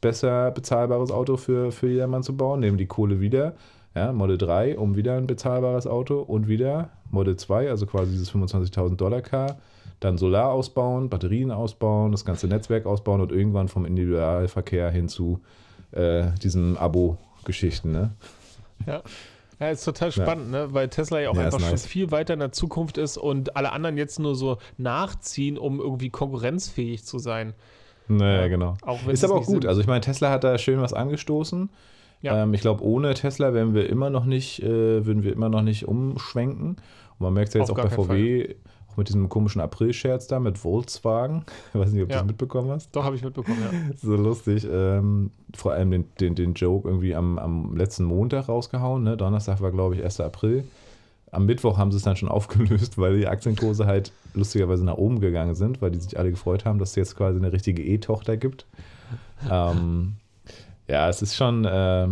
[0.00, 3.54] besser bezahlbares Auto für, für jedermann zu bauen, nehmen die Kohle wieder,
[3.94, 8.32] ja, Model 3, um wieder ein bezahlbares Auto und wieder Model 2, also quasi dieses
[8.32, 9.58] 25.000 Dollar Car,
[10.00, 15.40] dann Solar ausbauen, Batterien ausbauen, das ganze Netzwerk ausbauen und irgendwann vom Individualverkehr hin zu
[15.92, 18.12] äh, diesen Abo-Geschichten, ne?
[18.86, 19.02] Ja.
[19.58, 20.66] Ja, ist total spannend, ja.
[20.66, 20.74] ne?
[20.74, 21.86] weil Tesla ja auch ja, einfach schon nice.
[21.86, 26.10] viel weiter in der Zukunft ist und alle anderen jetzt nur so nachziehen, um irgendwie
[26.10, 27.54] konkurrenzfähig zu sein.
[28.08, 28.76] Naja, ja, genau.
[29.08, 29.62] ist aber auch gut.
[29.62, 29.66] Sind.
[29.66, 31.70] Also ich meine, Tesla hat da schön was angestoßen.
[32.22, 32.42] Ja.
[32.42, 35.62] Ähm, ich glaube, ohne Tesla wären wir immer noch nicht, äh, würden wir immer noch
[35.62, 36.70] nicht umschwenken.
[36.70, 38.56] Und man merkt es ja jetzt Auf auch bei VW, Fall
[38.96, 41.44] mit diesem komischen April-Scherz da mit Volkswagen.
[41.74, 42.20] Ich weiß nicht, ob du ja.
[42.20, 42.90] das mitbekommen hast.
[42.92, 43.94] Doch, habe ich mitbekommen, ja.
[43.96, 44.66] so lustig.
[44.70, 49.02] Ähm, vor allem den, den, den Joke irgendwie am, am letzten Montag rausgehauen.
[49.02, 49.16] Ne?
[49.16, 50.20] Donnerstag war, glaube ich, 1.
[50.20, 50.64] April.
[51.32, 55.20] Am Mittwoch haben sie es dann schon aufgelöst, weil die Aktienkurse halt lustigerweise nach oben
[55.20, 58.36] gegangen sind, weil die sich alle gefreut haben, dass es jetzt quasi eine richtige E-Tochter
[58.36, 58.66] gibt.
[59.50, 60.16] ähm,
[60.88, 62.08] ja, es ist schon, äh,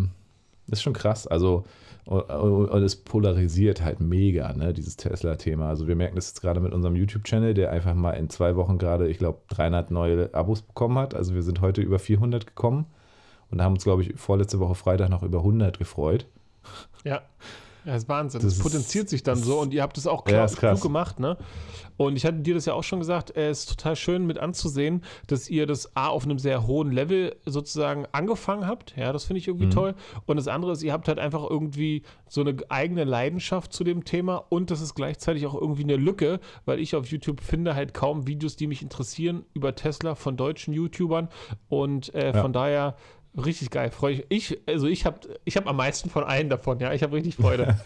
[0.69, 1.27] ist schon krass.
[1.27, 1.65] Also
[2.07, 5.71] und es polarisiert halt mega, ne, dieses Tesla-Thema.
[5.71, 8.77] Also wir merken das jetzt gerade mit unserem YouTube-Channel, der einfach mal in zwei Wochen
[8.77, 11.15] gerade, ich glaube, 300 neue Abos bekommen hat.
[11.15, 12.85] Also wir sind heute über 400 gekommen
[13.51, 16.27] und haben uns, glaube ich, vorletzte Woche Freitag noch über 100 gefreut.
[17.05, 17.23] Ja.
[17.85, 18.41] Ja, das ist Wahnsinn.
[18.41, 21.21] Das, das potenziert sich dann so und ihr habt es auch klar, ja, klug gemacht,
[21.21, 21.37] ne?
[21.97, 25.03] Und ich hatte dir das ja auch schon gesagt, es ist total schön mit anzusehen,
[25.29, 28.97] dass ihr das A auf einem sehr hohen Level sozusagen angefangen habt.
[28.97, 29.71] Ja, das finde ich irgendwie mhm.
[29.71, 29.95] toll.
[30.27, 34.05] Und das andere ist, ihr habt halt einfach irgendwie so eine eigene Leidenschaft zu dem
[34.05, 37.95] Thema und das ist gleichzeitig auch irgendwie eine Lücke, weil ich auf YouTube finde halt
[37.95, 41.29] kaum Videos, die mich interessieren über Tesla von deutschen YouTubern
[41.69, 42.43] und äh, ja.
[42.43, 42.97] von daher
[43.37, 44.27] Richtig geil, freue ich.
[44.29, 46.93] Ich, also ich habe ich hab am meisten von allen davon, ja.
[46.93, 47.77] Ich habe richtig Freude.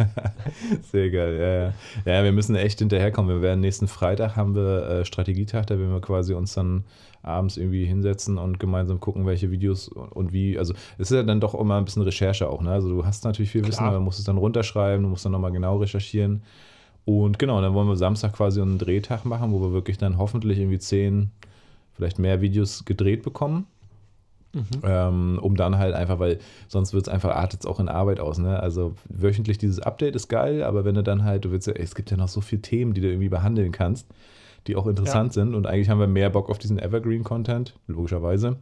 [0.93, 2.19] Sehr geil, ja, ja.
[2.19, 3.37] Ja, wir müssen echt hinterherkommen.
[3.37, 6.85] Wir werden nächsten Freitag haben wir äh, Strategietag, da werden wir quasi uns dann
[7.23, 10.59] abends irgendwie hinsetzen und gemeinsam gucken, welche Videos und, und wie.
[10.59, 12.71] Also es ist ja dann doch immer ein bisschen Recherche auch, ne?
[12.71, 13.73] Also du hast natürlich viel Klar.
[13.73, 16.43] Wissen, aber musst es dann runterschreiben, du musst dann nochmal genau recherchieren.
[17.07, 20.59] Und genau, dann wollen wir Samstag quasi einen Drehtag machen, wo wir wirklich dann hoffentlich
[20.59, 21.31] irgendwie zehn,
[21.95, 23.67] vielleicht mehr Videos gedreht bekommen.
[24.53, 24.65] Mhm.
[24.83, 28.19] Ähm, um dann halt einfach, weil sonst wird es einfach, artet es auch in Arbeit
[28.19, 28.39] aus.
[28.39, 28.59] Ne?
[28.61, 31.95] Also wöchentlich dieses Update ist geil, aber wenn du dann halt, du willst ja, es
[31.95, 34.09] gibt ja noch so viele Themen, die du irgendwie behandeln kannst,
[34.67, 35.43] die auch interessant ja.
[35.43, 38.57] sind und eigentlich haben wir mehr Bock auf diesen Evergreen-Content, logischerweise.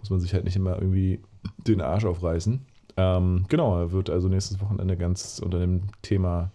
[0.00, 1.20] Muss man sich halt nicht immer irgendwie
[1.66, 2.60] den Arsch aufreißen.
[2.96, 6.50] Ähm, genau, er wird also nächstes Wochenende ganz unter dem Thema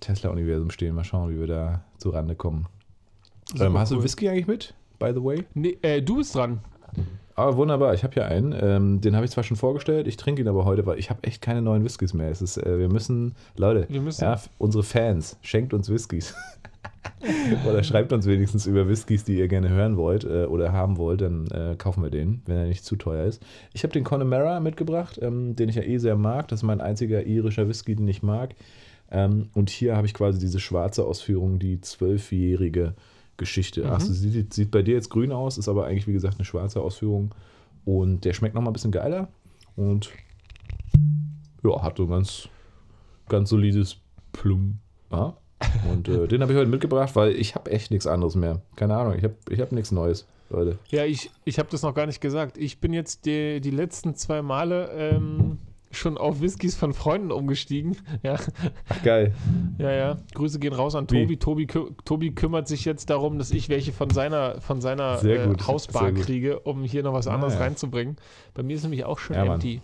[0.00, 0.94] Tesla-Universum stehen.
[0.94, 2.66] Mal schauen, wie wir da zur Rande kommen.
[3.58, 3.98] Ähm, hast cool.
[3.98, 5.44] du Whisky eigentlich mit, by the way?
[5.54, 6.60] Nee, äh, du bist dran.
[7.42, 8.54] Aber wunderbar, ich habe hier einen.
[8.56, 11.24] Ähm, den habe ich zwar schon vorgestellt, ich trinke ihn aber heute, weil ich habe
[11.24, 12.30] echt keine neuen Whiskys mehr.
[12.30, 14.22] Es ist, äh, wir müssen, Leute, wir müssen.
[14.22, 16.36] Ja, unsere Fans, schenkt uns Whiskys.
[17.68, 21.20] oder schreibt uns wenigstens über Whiskys, die ihr gerne hören wollt äh, oder haben wollt,
[21.20, 23.42] dann äh, kaufen wir den, wenn er nicht zu teuer ist.
[23.72, 26.46] Ich habe den Connemara mitgebracht, ähm, den ich ja eh sehr mag.
[26.46, 28.54] Das ist mein einziger irischer Whisky, den ich mag.
[29.10, 32.94] Ähm, und hier habe ich quasi diese schwarze Ausführung, die zwölfjährige
[33.36, 33.84] Geschichte.
[33.84, 33.90] Mhm.
[33.90, 36.80] Ach, sieht, sieht bei dir jetzt grün aus, ist aber eigentlich, wie gesagt, eine schwarze
[36.80, 37.34] Ausführung.
[37.84, 39.28] Und der schmeckt nochmal ein bisschen geiler.
[39.76, 40.10] Und
[41.64, 42.48] ja, hat so ganz,
[43.28, 43.96] ganz solides
[44.32, 44.78] Plum.
[45.10, 45.36] Ja.
[45.90, 48.62] Und äh, den habe ich heute mitgebracht, weil ich habe echt nichts anderes mehr.
[48.76, 50.78] Keine Ahnung, ich habe ich hab nichts Neues, Leute.
[50.88, 52.58] Ja, ich, ich habe das noch gar nicht gesagt.
[52.58, 55.58] Ich bin jetzt die, die letzten zwei Male ähm,
[55.96, 57.96] schon auf Whiskys von Freunden umgestiegen.
[58.22, 58.36] Ja.
[58.88, 59.32] Ach, geil.
[59.78, 60.16] Ja, ja.
[60.34, 61.38] Grüße gehen raus an Tobi.
[61.38, 66.12] Tobi, Tobi kümmert sich jetzt darum, dass ich welche von seiner, von seiner äh, Hausbar
[66.12, 67.62] kriege, um hier noch was anderes ah, ja.
[67.64, 68.16] reinzubringen.
[68.54, 69.80] Bei mir ist nämlich auch schon ja, empty.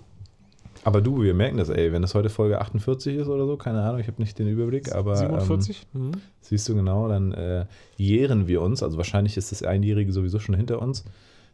[0.84, 3.82] Aber du, wir merken das, ey, wenn das heute Folge 48 ist oder so, keine
[3.82, 5.86] Ahnung, ich habe nicht den Überblick, aber 47?
[5.94, 6.12] Ähm, mhm.
[6.40, 7.66] siehst du genau, dann äh,
[7.96, 11.04] jähren wir uns, also wahrscheinlich ist das Einjährige sowieso schon hinter uns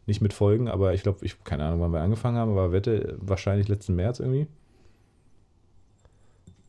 [0.06, 3.16] nicht mit Folgen, aber ich glaube, ich keine Ahnung, wann wir angefangen haben, aber wette
[3.20, 4.46] wahrscheinlich letzten März irgendwie.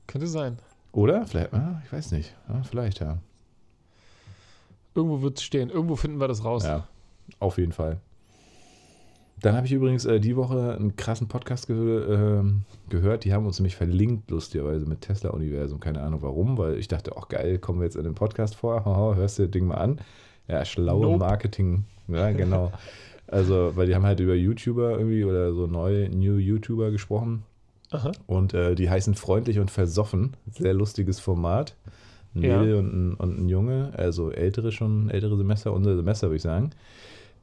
[0.07, 0.57] Könnte sein.
[0.91, 1.25] Oder?
[1.27, 2.33] Vielleicht, ah, ich weiß nicht.
[2.47, 3.17] Ja, vielleicht, ja.
[4.93, 5.69] Irgendwo wird es stehen.
[5.69, 6.63] Irgendwo finden wir das raus.
[6.63, 6.87] Ja,
[7.39, 7.99] auf jeden Fall.
[9.41, 12.43] Dann habe ich übrigens äh, die Woche einen krassen Podcast ge äh,
[12.89, 13.25] gehört.
[13.25, 15.81] Die haben uns nämlich verlinkt, lustigerweise, mit Tesla-Universum.
[15.81, 18.85] Keine Ahnung warum, weil ich dachte, ach geil, kommen wir jetzt in den Podcast vor.
[18.85, 19.99] Haha, hörst du das Ding mal an.
[20.47, 21.17] Ja, schlaue nope.
[21.17, 21.83] Marketing.
[22.07, 22.71] Ja, genau.
[23.35, 27.43] Also, weil die haben halt über YouTuber irgendwie oder so neue New YouTuber gesprochen.
[27.91, 28.13] Aha.
[28.27, 30.37] Und äh, die heißen Freundlich und Versoffen.
[30.51, 31.75] Sehr lustiges Format.
[32.33, 32.59] Ein ja.
[32.59, 36.41] Mädel und ein, und ein Junge, also ältere schon, ältere Semester, unser Semester würde ich
[36.43, 36.69] sagen.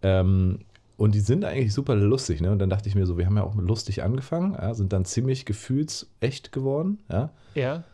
[0.03, 0.61] Ähm,
[0.97, 2.51] und die sind eigentlich super lustig, ne?
[2.53, 5.05] Und dann dachte ich mir so, wir haben ja auch lustig angefangen, ja, sind dann
[5.05, 7.31] ziemlich gefühlsecht geworden, ja.
[7.55, 7.85] Ja.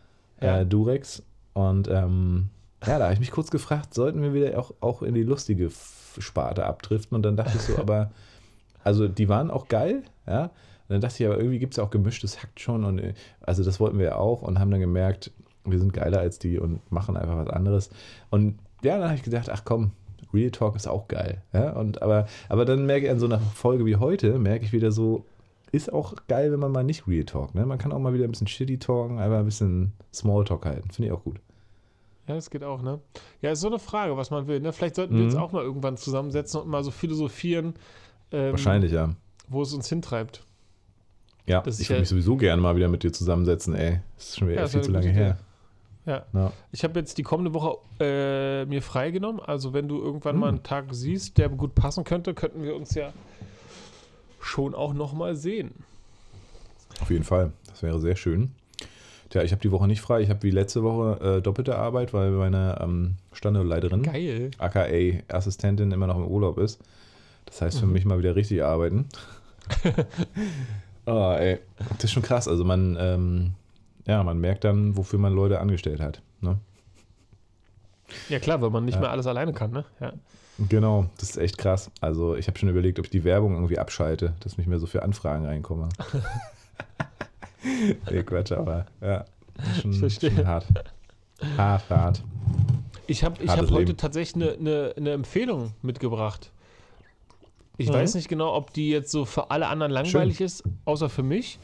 [0.41, 0.59] ja.
[0.61, 1.23] Äh, Durex.
[1.53, 2.49] Und ähm,
[2.85, 5.69] Ja, da habe ich mich kurz gefragt, sollten wir wieder auch, auch in die lustige
[6.17, 7.15] Sparte abdriften?
[7.15, 8.11] Und dann dachte ich so, aber,
[8.83, 10.43] also die waren auch geil, ja.
[10.43, 12.83] Und dann dachte ich, aber irgendwie gibt es ja auch gemischtes Hackt schon.
[12.83, 15.31] Und also das wollten wir ja auch und haben dann gemerkt,
[15.63, 17.89] wir sind geiler als die und machen einfach was anderes.
[18.31, 19.91] Und ja, dann habe ich gedacht, ach komm,
[20.33, 21.43] Real Talk ist auch geil.
[21.53, 21.71] Ja?
[21.73, 24.91] Und, aber, aber dann merke ich an so einer Folge wie heute, merke ich wieder
[24.91, 25.25] so,
[25.71, 27.53] ist auch geil, wenn man mal nicht Real Talk.
[27.53, 27.65] Ne?
[27.65, 30.89] Man kann auch mal wieder ein bisschen Shitty talken, einfach ein bisschen Small Talk halten.
[30.89, 31.39] Finde ich auch gut.
[32.29, 32.99] Ja, das geht auch, ne?
[33.41, 34.59] Ja, ist so eine Frage, was man will.
[34.59, 34.71] Ne?
[34.71, 35.39] Vielleicht sollten wir uns Mhm.
[35.41, 37.73] auch mal irgendwann zusammensetzen und mal so philosophieren,
[38.31, 39.09] ähm, Wahrscheinlich, ja.
[39.47, 40.43] wo es uns hintreibt.
[41.47, 44.01] Ja, das ich würde ja- mich sowieso gerne mal wieder mit dir zusammensetzen, ey.
[44.15, 45.37] Das ist schon wieder Ja, viel zu lange her.
[46.05, 46.25] Ja.
[46.33, 46.53] Ja.
[46.71, 49.41] Ich habe jetzt die kommende Woche äh, mir freigenommen.
[49.41, 50.39] Also, wenn du irgendwann Hm.
[50.39, 53.11] mal einen Tag siehst, der gut passen könnte, könnten wir uns ja
[54.39, 55.71] schon auch noch mal sehen.
[57.01, 57.51] Auf jeden Fall.
[57.67, 58.51] Das wäre sehr schön.
[59.29, 60.21] Tja, ich habe die Woche nicht frei.
[60.21, 64.49] Ich habe wie letzte Woche äh, doppelte Arbeit, weil meine ähm, Standortleiterin, Geil.
[64.57, 64.85] aka
[65.27, 66.79] Assistentin, immer noch im Urlaub ist.
[67.45, 67.93] Das heißt für Mhm.
[67.93, 69.05] mich mal wieder richtig arbeiten.
[71.05, 71.59] oh, ey.
[71.95, 72.47] Das ist schon krass.
[72.47, 73.51] Also man, ähm,
[74.07, 76.21] ja, man merkt dann, wofür man Leute angestellt hat.
[76.41, 76.57] Ne?
[78.29, 79.01] Ja, klar, weil man nicht Ja.
[79.01, 79.85] mehr alles alleine kann, ne?
[79.99, 80.13] Ja.
[80.67, 81.89] Genau, das ist echt krass.
[82.01, 84.87] Also ich habe schon überlegt, ob ich die Werbung irgendwie abschalte, dass nicht mehr so
[84.87, 85.89] viele Anfragen reinkommen.
[88.11, 89.25] nee, Quatsch, aber ja,
[89.81, 90.31] schon, Ich verstehe.
[90.31, 90.65] schon hart.
[91.57, 92.23] Hart, hart.
[93.07, 93.97] Ich habe ich hab heute Leben.
[93.97, 96.51] tatsächlich eine ne, ne Empfehlung mitgebracht.
[97.77, 97.93] Ich Mhm.
[97.93, 101.59] weiß nicht genau, ob die jetzt so für alle anderen langweilig ist, außer für mich.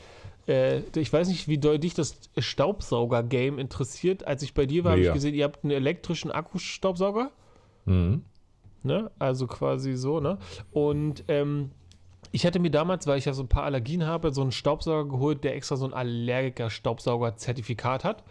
[0.47, 4.25] Äh, ich weiß nicht, wie doll dich das Staubsauger-Game interessiert.
[4.25, 7.31] Als ich bei dir war, habe ich gesehen, ihr habt einen elektrischen Akkustaubsauger.
[7.85, 8.23] Mhm.
[8.83, 9.11] Ne?
[9.19, 10.37] Also quasi so, ne?
[10.71, 11.71] Und ähm,
[12.35, 15.09] ich hatte mir damals, weil ich ja so ein paar Allergien habe, so einen Staubsauger
[15.09, 18.25] geholt, der extra so ein Allergiker-Staubsauger-Zertifikat hat.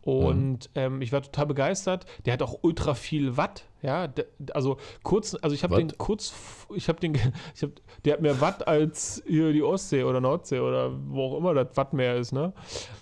[0.00, 2.06] Und ähm, ich war total begeistert.
[2.24, 3.66] Der hat auch ultra viel Watt.
[3.82, 5.82] Ja, der, also kurz, also ich habe Watt?
[5.82, 6.32] den kurz,
[6.74, 7.12] ich habe den,
[7.54, 7.74] ich habe,
[8.06, 11.76] der hat mehr Watt als hier die Ostsee oder Nordsee oder wo auch immer das
[11.76, 12.54] Wattmeer ist, ne?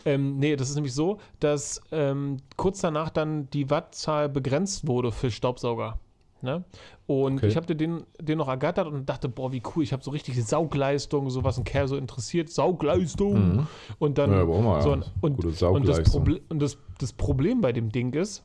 [0.05, 5.13] Ähm, nee, das ist nämlich so, dass ähm, kurz danach dann die Wattzahl begrenzt wurde
[5.13, 6.01] für Staubsauger.
[6.43, 6.65] Ne?
[7.07, 7.49] Und Okay.
[7.49, 10.43] ich habe den, den noch ergattert und dachte, boah, wie cool, ich habe so richtig
[10.45, 13.57] Saugleistung, so was ein Kerl so interessiert, Saugleistung.
[13.57, 13.67] Mhm.
[13.99, 16.03] Und dann Ja, mal so ein, und, und, das.
[16.11, 18.43] Proble und das, das Problem bei dem Ding ist,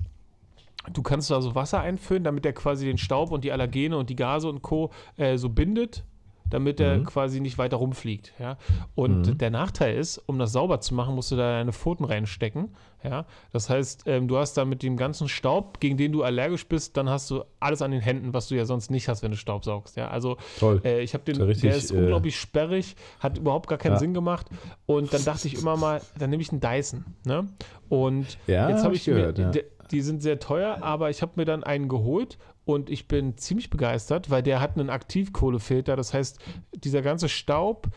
[0.92, 4.10] du kannst da so Wasser einfüllen, damit der quasi den Staub und die Allergene und
[4.10, 4.92] die Gase und Co.
[5.18, 6.04] Äh, so bindet,
[6.50, 7.06] damit er Mhm.
[7.06, 8.34] quasi nicht weiter rumfliegt.
[8.40, 8.58] Ja?
[8.94, 9.38] Und Mhm.
[9.38, 12.76] der Nachteil ist, um das sauber zu machen, musst du da deine Pfoten reinstecken.
[13.04, 13.26] Ja?
[13.52, 16.98] Das heißt, ähm, du hast da mit dem ganzen Staub, gegen den du allergisch bist,
[16.98, 19.38] dann hast du alles an den Händen, was du ja sonst nicht hast, wenn du
[19.38, 19.96] Staub saugst.
[19.98, 20.08] Ja?
[20.10, 20.82] Also Toll.
[20.84, 23.94] äh, ich habe den, ja richtig, der ist äh, unglaublich sperrig, hat überhaupt gar keinen
[23.94, 24.00] Ja.
[24.00, 24.48] Sinn gemacht.
[24.86, 27.06] Und dann dachte ich immer mal, dann nehme ich einen Dyson.
[27.26, 27.48] Ne?
[27.90, 29.62] Und Ja, jetzt hab habe ich ich, gehört, mir, ja.
[29.92, 33.70] Die, sind sehr teuer, aber ich habe mir dann einen geholt und ich bin ziemlich
[33.70, 35.96] begeistert, weil der hat einen Aktivkohlefilter.
[35.96, 36.40] Das heißt,
[36.74, 37.88] dieser ganze Staub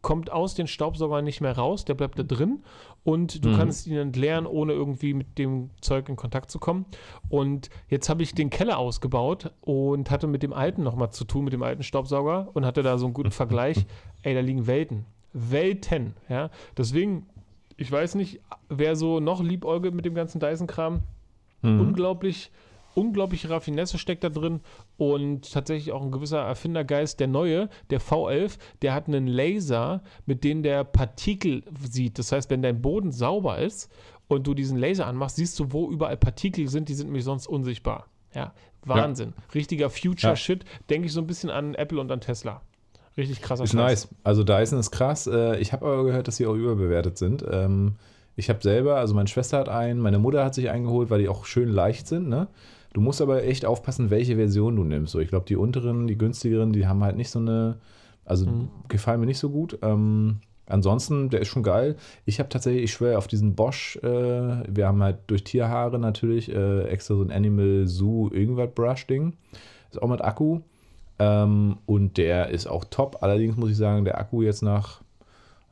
[0.00, 2.64] kommt aus den Staubsaugern nicht mehr raus, der bleibt da drin
[3.04, 3.56] und du Mhm.
[3.56, 6.86] kannst ihn entleeren, ohne irgendwie mit dem Zeug in Kontakt zu kommen.
[7.28, 11.44] Und jetzt habe ich den Keller ausgebaut und hatte mit dem alten nochmal zu tun,
[11.44, 13.86] mit dem alten Staubsauger und hatte da so einen guten Vergleich.
[14.22, 15.04] Ey, da liegen Welten.
[15.34, 16.50] Welten, ja.
[16.76, 17.26] Deswegen,
[17.76, 21.02] ich weiß nicht, wer so noch liebäugelt mit dem ganzen Dyson-Kram.
[21.62, 21.80] Mhm.
[21.80, 22.50] Unglaublich,
[22.94, 24.60] unglaubliche Raffinesse steckt da drin
[24.98, 27.20] und tatsächlich auch ein gewisser Erfindergeist.
[27.20, 32.18] Der neue, der V11, der hat einen Laser, mit dem der Partikel sieht.
[32.18, 33.90] Das heißt, wenn dein Boden sauber ist
[34.28, 37.46] und du diesen Laser anmachst, siehst du, wo überall Partikel sind, die sind nämlich sonst
[37.46, 38.06] unsichtbar.
[38.34, 38.52] Ja,
[38.84, 39.34] Wahnsinn.
[39.54, 40.64] Richtiger Future-Shit.
[40.90, 42.62] Denke ich so ein bisschen an Apple und an Tesla.
[43.16, 44.06] Richtig krasser Ist Scheiß.
[44.06, 44.08] nice.
[44.24, 45.26] Also Dyson ist krass.
[45.26, 47.44] Äh, Ich habe aber gehört, dass sie auch überbewertet sind.
[48.36, 51.28] Ich habe selber, also meine Schwester hat einen, meine Mutter hat sich eingeholt, weil die
[51.28, 52.28] auch schön leicht sind.
[52.28, 52.48] Ne?
[52.94, 55.12] Du musst aber echt aufpassen, welche Version du nimmst.
[55.12, 57.76] So, ich glaube, die unteren, die günstigeren, die haben halt nicht so eine,
[58.24, 58.68] also Mhm.
[58.88, 59.78] gefallen mir nicht so gut.
[59.82, 61.96] Ähm, ansonsten, der ist schon geil.
[62.24, 66.50] Ich habe tatsächlich, ich schwöre auf diesen Bosch, äh, wir haben halt durch Tierhaare natürlich
[66.50, 69.34] äh, extra so ein Animal Zoo irgendwas Brush-Ding.
[69.90, 70.60] Ist auch mit Akku.
[71.18, 73.18] Ähm, und der ist auch top.
[73.20, 75.02] Allerdings muss ich sagen, der Akku jetzt nach,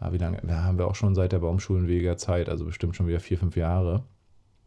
[0.01, 3.07] ah, wie lange, da haben wir auch schon seit der Baumschulenweger Zeit, also bestimmt schon
[3.07, 4.03] wieder vier, fünf Jahre.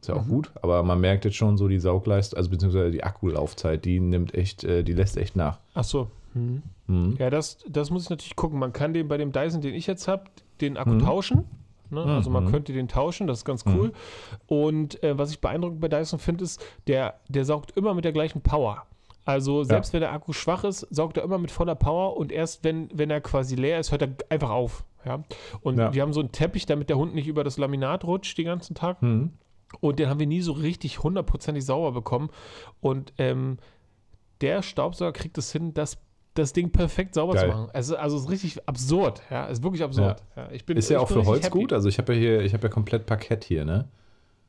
[0.02, 0.30] Ist ja auch Mhm.
[0.30, 4.34] gut, aber man merkt jetzt schon so die Saugleistung, also beziehungsweise die Akkulaufzeit, die nimmt
[4.34, 5.60] echt, äh, die lässt echt nach.
[5.74, 6.08] Ach so.
[6.34, 6.62] Mhm.
[6.88, 7.16] Mhm.
[7.20, 8.60] Ja, das, das muss ich natürlich gucken.
[8.60, 10.24] Man kann den bei dem Dyson, den ich jetzt habe,
[10.62, 11.00] den Akku Mhm.
[11.00, 11.44] tauschen.
[11.90, 12.04] Ne?
[12.04, 12.52] Also man Mhm.
[12.52, 13.94] könnte den tauschen, das ist ganz cool.
[14.48, 18.12] Und äh, was ich beeindruckend bei Dyson finde, ist, der, der saugt immer mit der
[18.14, 18.84] gleichen Power.
[19.26, 22.64] Also selbst wenn der Akku schwach ist, saugt er immer mit voller Power und erst
[22.64, 24.84] wenn, wenn er quasi leer ist, hört er einfach auf.
[25.06, 25.24] Ja?
[25.62, 25.90] Und Ja.
[25.92, 28.76] die haben so einen Teppich, damit der Hund nicht über das Laminat rutscht den ganzen
[28.76, 29.02] Tag.
[29.02, 29.32] Mhm.
[29.80, 32.30] Und den haben wir nie so richtig hundertprozentig sauber bekommen.
[32.82, 33.58] Und ähm,
[34.42, 35.98] der Staubsauger kriegt es hin, das,
[36.34, 37.50] das Ding perfekt sauber Geil.
[37.50, 37.70] zu machen.
[37.74, 39.22] Also, also es ist richtig absurd.
[39.32, 40.22] Ja, es ist wirklich absurd.
[40.36, 40.50] Ja.
[40.52, 41.60] ich bin, Ist ja auch für Holz happy.
[41.60, 41.74] gut.
[41.74, 43.88] Also ich habe ja hier, ich habe ja komplett Parkett hier, ne?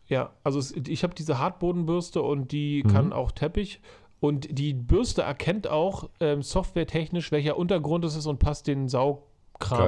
[0.06, 2.88] Ja, also es, ich habe diese Hartbodenbürste und die Mhm.
[2.92, 3.80] kann auch Teppich.
[4.24, 9.22] Und die Bürste erkennt auch ähm, softwaretechnisch, welcher Untergrund es ist und passt den Saugkram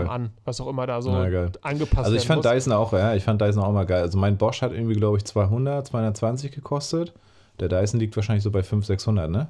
[0.04, 0.06] Geil.
[0.08, 1.52] an, was auch immer da so geil.
[1.62, 2.52] angepasst Also ich fand muss.
[2.52, 4.02] Dyson auch, ja, ich fand Dyson auch mal geil.
[4.02, 7.14] Also mein Bosch hat irgendwie, glaube ich, 200, 220 gekostet.
[7.60, 9.48] Der Dyson liegt wahrscheinlich so bei 500, 600, ne?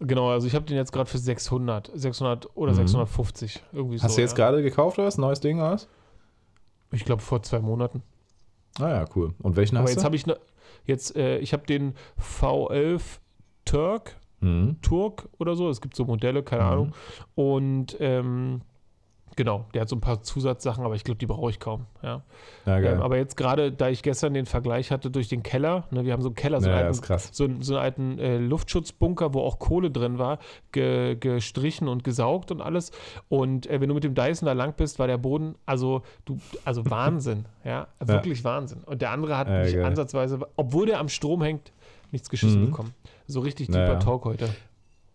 [0.00, 2.78] Genau, also ich habe den jetzt gerade für 600, 600 oder Mhm.
[2.78, 4.02] 650 irgendwie so.
[4.02, 4.44] Hast du jetzt ja.
[4.48, 5.18] gerade gekauft oder was?
[5.18, 5.88] Neues Ding oder was?
[6.90, 8.02] Ich glaube vor zwei Monaten.
[8.80, 9.34] Ah ja, cool.
[9.40, 10.04] Und welchen Aber hast jetzt du?
[10.06, 10.36] habe ich ne,
[10.84, 13.02] jetzt, äh, ich habe den V11
[13.70, 14.76] Turk, Mhm.
[14.80, 15.68] Turk oder so.
[15.68, 16.68] Es gibt so Modelle, keine Mhm.
[16.70, 16.92] Ahnung.
[17.34, 18.62] Und ähm,
[19.36, 21.84] genau, der hat so ein paar Zusatzsachen, aber ich glaube, die brauche ich kaum.
[22.02, 22.22] Ja.
[22.64, 22.78] Ja.
[22.78, 26.14] Ähm, aber jetzt gerade, da ich gestern den Vergleich hatte durch den Keller, ne, wir
[26.14, 29.34] haben so einen Keller, so ja, einen ja, alten so, so einen alten äh, Luftschutzbunker,
[29.34, 30.38] wo auch Kohle drin war,
[30.72, 32.92] ge, gestrichen und gesaugt und alles.
[33.28, 36.38] Und äh, wenn du mit dem Dyson da lang bist, war der Boden, also du,
[36.64, 38.82] also Wahnsinn, ja, wirklich Wahnsinn.
[38.84, 39.84] Und der andere hat Ja, nicht geil.
[39.84, 41.72] ansatzweise, obwohl der am Strom hängt,
[42.12, 42.66] nichts geschissen Mhm.
[42.66, 42.94] bekommen.
[43.26, 43.86] So richtig Naja.
[43.88, 44.48] deeper Talk heute.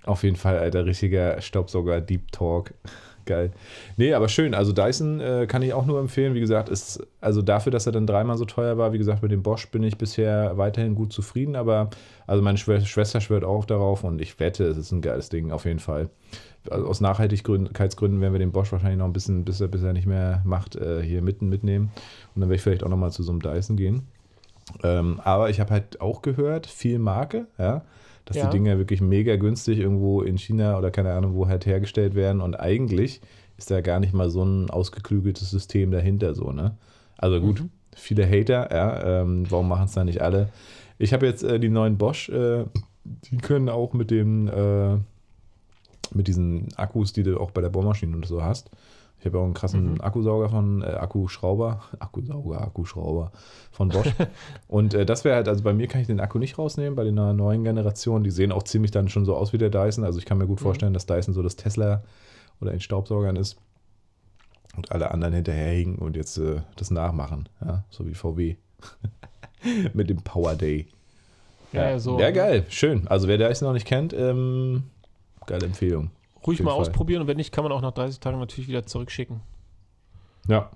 [0.05, 2.73] Auf jeden Fall, Alter, richtiger Staubsauger, Deep Talk.
[3.25, 3.51] Geil.
[3.97, 4.53] Nee, aber schön.
[4.53, 6.35] Also Dyson äh, kann ich auch nur empfehlen.
[6.35, 9.31] Wie gesagt, ist, also dafür, dass er dann dreimal so teuer war, wie gesagt, mit
[9.31, 11.55] dem Bosch bin ich bisher weiterhin gut zufrieden.
[11.55, 11.89] Aber
[12.27, 15.51] also meine Schw Schwester schwört auch darauf und ich wette, es ist ein geiles Ding,
[15.51, 16.09] auf jeden Fall.
[16.69, 19.93] Also aus Nachhaltigkeitsgründen werden wir den Bosch wahrscheinlich noch ein bisschen, bis er, bis er
[19.93, 21.89] nicht mehr macht, äh, hier mitten mitnehmen.
[22.35, 24.03] Und dann werde ich vielleicht auch nochmal zu so einem Dyson gehen.
[24.83, 27.83] Ähm, aber ich habe halt auch gehört, viel Marke, ja,
[28.25, 28.45] dass Ja.
[28.49, 32.41] die Dinger wirklich mega günstig irgendwo in China oder keine Ahnung wo halt hergestellt werden
[32.41, 33.21] und eigentlich
[33.57, 36.75] ist da gar nicht mal so ein ausgeklügeltes System dahinter so, ne?
[37.17, 37.69] Also gut, Mhm.
[37.95, 40.49] viele Hater, ja, ähm, warum machen es da nicht alle?
[40.97, 42.65] Ich habe jetzt äh, die neuen Bosch, äh,
[43.05, 44.95] die können auch mit dem, äh,
[46.13, 48.69] mit diesen Akkus, die du auch bei der Bohrmaschine und so hast.
[49.25, 50.01] Ich habe auch einen krassen Mhm.
[50.01, 53.31] Akkusauger von, äh, Akkuschrauber, Akkusauger, Akkuschrauber
[53.71, 54.05] von Bosch.
[54.67, 57.03] und äh, das wäre halt, also bei mir kann ich den Akku nicht rausnehmen, bei
[57.03, 60.03] den neuen Generationen, die sehen auch ziemlich dann schon so aus wie der Dyson.
[60.03, 60.63] Also ich kann mir gut Mhm.
[60.65, 62.03] vorstellen, dass Dyson so das Tesla
[62.61, 63.57] oder in Staubsaugern ist
[64.77, 68.57] und alle anderen hinterherhinken und jetzt äh, das nachmachen, ja, so wie VW.
[69.95, 70.85] Mit dem Power Day.
[71.73, 72.19] Ja, ja, so.
[72.19, 73.07] ja, geil, schön.
[73.07, 74.83] Also wer Dyson noch nicht kennt, ähm,
[75.47, 76.11] geile Empfehlung.
[76.45, 76.79] Ruhig mal Fall.
[76.81, 79.41] ausprobieren und wenn nicht, kann man auch nach 30 Tagen natürlich wieder zurückschicken.
[80.47, 80.69] Ja.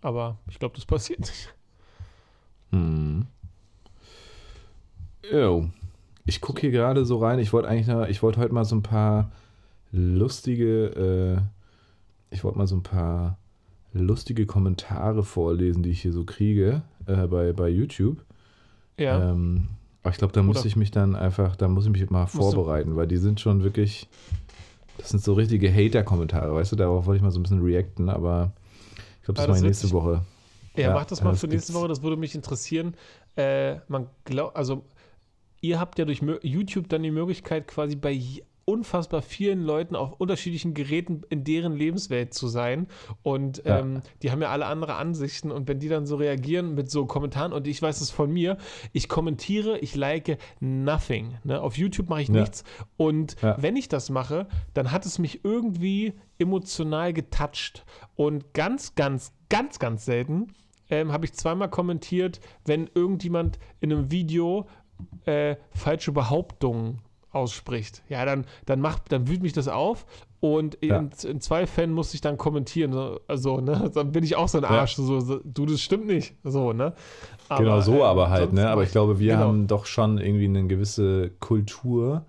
[0.00, 1.54] Aber ich glaube, das passiert nicht.
[2.70, 3.26] Hm.
[5.30, 5.68] Jo.
[6.24, 7.38] Ich gucke hier gerade so rein.
[7.38, 9.30] Ich wollte eigentlich noch, ich wollte heute mal so ein paar
[9.90, 11.42] lustige,
[12.30, 13.38] äh, ich wollte mal so ein paar
[13.92, 18.24] lustige Kommentare vorlesen, die ich hier so kriege äh, bei, bei YouTube.
[18.98, 19.30] Ja.
[19.30, 19.68] Ähm,
[20.02, 22.26] aber ich glaube, da muss Oder- ich mich dann einfach, da muss ich mich mal
[22.26, 24.08] vorbereiten, weil die sind schon wirklich,
[25.02, 28.08] das sind so richtige Hater-Kommentare, weißt du, darauf wollte ich mal so ein bisschen reacten,
[28.08, 28.52] aber
[29.18, 30.22] ich glaube, das Ah, mache das ich nächste sich- Woche.
[30.74, 31.74] Ja, Ja, mach das mal das für nächste.
[31.74, 32.94] Woche, das würde mich interessieren.
[33.36, 34.84] Äh, man glaubt, also
[35.60, 38.18] ihr habt ja durch YouTube dann die Möglichkeit, quasi bei
[38.64, 42.86] unfassbar vielen Leuten auf unterschiedlichen Geräten in deren Lebenswelt zu sein.
[43.22, 43.80] Und Ja.
[43.80, 45.50] ähm, die haben ja alle andere Ansichten.
[45.50, 48.56] Und wenn die dann so reagieren mit so Kommentaren, und ich weiß es von mir,
[48.92, 51.34] ich kommentiere, ich like nothing.
[51.44, 51.60] Ne?
[51.60, 52.40] Auf YouTube mache ich Ja.
[52.40, 52.64] nichts.
[52.96, 53.56] Und Ja.
[53.60, 57.84] wenn ich das mache, dann hat es mich irgendwie emotional getoucht.
[58.16, 60.48] Und ganz, ganz, ganz, ganz selten
[60.90, 64.66] ähm, habe ich zweimal kommentiert, wenn irgendjemand in einem Video
[65.24, 67.00] äh, falsche Behauptungen
[67.32, 68.02] ausspricht.
[68.08, 70.06] Ja, dann, dann macht, dann wühlt mich das auf
[70.40, 70.98] und Ja.
[70.98, 72.92] in, in zwei Fällen muss ich dann kommentieren.
[72.92, 74.70] So, also, ne, dann bin ich auch so ein Ja.
[74.70, 74.96] Arsch.
[74.96, 76.34] So, so, du, das stimmt nicht.
[76.44, 76.92] So, ne?
[77.56, 78.68] genau so äh, aber halt, ne?
[78.68, 79.46] Aber ich glaube, wir genau.
[79.46, 82.24] haben doch schon irgendwie eine gewisse Kultur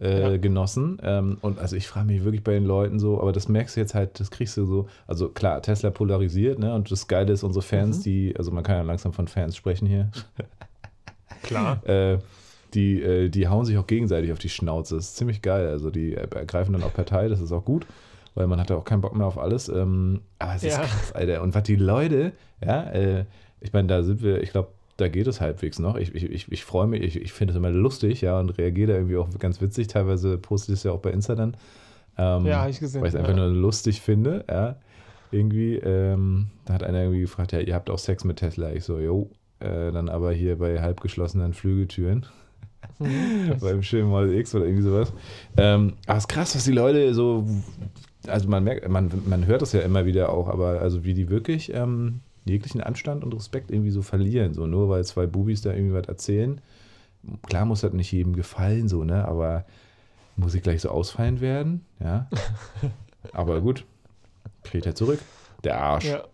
[0.00, 0.36] äh, Ja.
[0.38, 0.98] genossen.
[1.02, 3.80] Ähm, und also ich frage mich wirklich bei den Leuten so, aber das merkst du
[3.80, 6.74] jetzt halt, das kriegst du so, also klar, Tesla polarisiert, ne?
[6.74, 8.02] Und das Geile ist, unsere Fans, Mhm.
[8.02, 10.10] die, also man kann ja langsam von Fans sprechen hier,
[11.42, 11.84] Klar.
[11.86, 12.18] äh,
[12.74, 14.96] die, äh, die hauen sich auch gegenseitig auf die Schnauze.
[14.96, 15.68] Das ist ziemlich geil.
[15.68, 17.86] Also die ergreifen dann auch Partei, das ist auch gut,
[18.34, 19.68] weil man hat ja auch keinen Bock mehr auf alles.
[19.68, 20.82] Ähm, aber es ist Ja.
[20.82, 21.42] krass, Alter.
[21.42, 22.32] Und was die Leute,
[22.64, 23.24] ja, äh,
[23.60, 25.96] ich meine, da sind wir, ich glaube, da geht es halbwegs noch.
[25.96, 28.92] Ich, ich, ich, ich freue mich, ich, ich finde es immer lustig, ja, und reagiere
[28.92, 29.86] da irgendwie auch ganz witzig.
[29.88, 31.56] Teilweise poste ich es ja auch bei Insta dann.
[32.18, 33.00] Ähm, Ja, habe ich gesehen.
[33.00, 33.24] weil ich es ja.
[33.26, 34.76] einfach nur lustig finde, ja.
[35.30, 38.72] Irgendwie, ähm, da hat einer irgendwie gefragt, ja, ihr habt auch Sex mit Tesla.
[38.72, 42.26] Ich so, jo, äh, dann aber hier bei halbgeschlossenen Flügeltüren
[42.98, 43.56] Mhm.
[43.60, 45.12] beim schönen Model X oder irgendwie sowas.
[45.56, 47.46] Ähm, aber es ist krass, was die Leute so,
[48.26, 51.28] also man merkt, man, man hört das ja immer wieder auch, aber also wie die
[51.28, 54.54] wirklich ähm, jeglichen Anstand und Respekt irgendwie so verlieren.
[54.54, 56.60] So nur weil zwei Bubis da irgendwie was erzählen.
[57.46, 59.26] Klar muss das nicht jedem gefallen, so, ne?
[59.26, 59.64] Aber
[60.36, 61.84] muss ich gleich so ausfallen werden?
[62.00, 62.28] Ja.
[63.32, 63.84] Aber gut.
[64.64, 65.20] Kriegt er zurück.
[65.62, 66.06] Der Arsch.
[66.06, 66.24] Ja.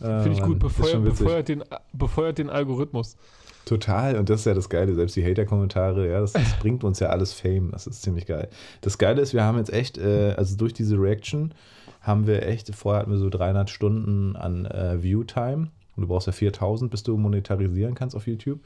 [0.22, 3.16] Finde ich gut, befeuert, befeuert, den, befeuert den Algorithmus.
[3.64, 7.00] Total, und das ist ja das Geile, selbst die Hater-Kommentare, ja, das, das bringt uns
[7.00, 8.48] ja alles Fame, das ist ziemlich geil.
[8.82, 11.54] Das Geile ist, wir haben jetzt echt, äh, also durch diese Reaction
[12.02, 16.26] haben wir echt, vorher hatten wir so 300 Stunden an äh, View-Time und du brauchst
[16.26, 18.60] ja 4000, bis du monetarisieren kannst auf YouTube.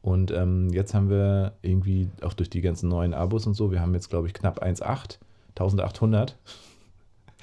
[0.00, 3.80] Und ähm, jetzt haben wir irgendwie, auch durch die ganzen neuen Abos und so, wir
[3.80, 5.18] haben jetzt, glaube ich, knapp 1,8,
[5.50, 6.36] 1800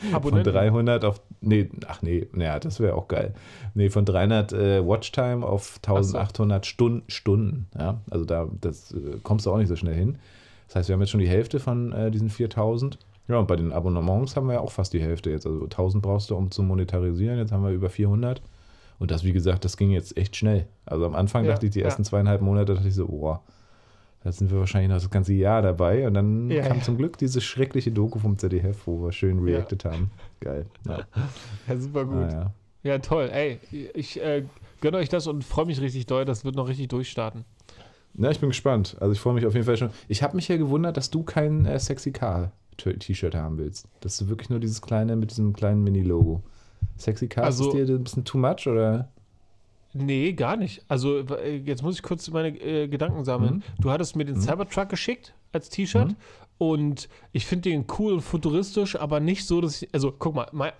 [0.01, 0.53] von Abonnenten.
[0.53, 3.33] 300 auf, nee, ach nee, naja, das wäre auch geil.
[3.73, 9.45] Nee, von 300 äh, Watchtime auf 1800 Stunden, Stunden, ja, also da, das äh, kommst
[9.45, 10.17] du auch nicht so schnell hin.
[10.67, 12.99] Das heißt, wir haben jetzt schon die Hälfte von äh, diesen 4000.
[13.27, 15.45] Ja, und bei den Abonnements haben wir ja auch fast die Hälfte jetzt.
[15.45, 17.37] Also 1000 brauchst du, um zu monetarisieren.
[17.37, 18.41] Jetzt haben wir über 400.
[18.97, 20.67] Und das, wie gesagt, das ging jetzt echt schnell.
[20.85, 21.85] Also am Anfang Ja, dachte ich, die ja.
[21.85, 23.41] ersten zweieinhalb Monate, dachte ich so, boah,
[24.24, 26.05] da sind wir wahrscheinlich noch das ganze Jahr dabei.
[26.07, 26.84] Und dann Ja, kam ja.
[26.84, 29.55] zum Glück diese schreckliche Doku vom ZDF, wo wir schön Ja.
[29.57, 30.11] reacted haben.
[30.39, 30.65] Geil.
[30.88, 30.99] Ja.
[31.67, 32.15] Ja, super gut.
[32.15, 32.53] Ah, ja.
[32.91, 33.30] Ja, toll.
[33.32, 33.59] Ey,
[33.93, 34.43] ich äh,
[34.82, 36.24] gönne euch das und freue mich richtig doll.
[36.26, 37.43] Das wird noch richtig durchstarten.
[38.13, 38.95] Na, ich bin gespannt.
[38.99, 39.89] Also ich freue mich auf jeden Fall schon.
[40.07, 43.88] Ich habe mich ja gewundert, dass du kein äh, Sexy Car T-Shirt haben willst.
[43.99, 46.41] Das ist wirklich nur dieses kleine mit diesem kleinen Mini-Logo.
[46.97, 49.09] Sexy Car Also- ist dir ein bisschen too much oder?
[49.93, 50.83] Nee, gar nicht.
[50.87, 53.55] Also äh, jetzt muss ich kurz meine äh, Gedanken sammeln.
[53.55, 53.81] Mhm.
[53.81, 56.15] Du hattest mir den Cybertruck geschickt als T-Shirt Mhm.
[56.59, 60.47] und ich finde den cool und futuristisch, aber nicht so, dass ich, also guck mal,
[60.51, 60.71] mein,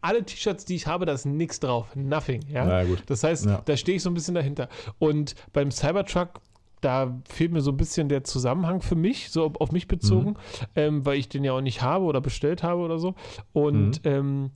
[0.00, 2.64] alle T-Shirts, die ich habe, da ist nichts drauf, nothing, ja.
[2.64, 3.02] Na gut.
[3.06, 3.62] Das heißt, Ja.
[3.64, 4.68] da stehe ich so ein bisschen dahinter.
[4.98, 6.40] Und beim Cybertruck,
[6.80, 10.36] da fehlt mir so ein bisschen der Zusammenhang für mich, so auf mich bezogen, Mhm.
[10.76, 13.14] ähm, weil ich den ja auch nicht habe oder bestellt habe oder so.
[13.52, 14.10] Und Mhm.
[14.10, 14.50] ähm,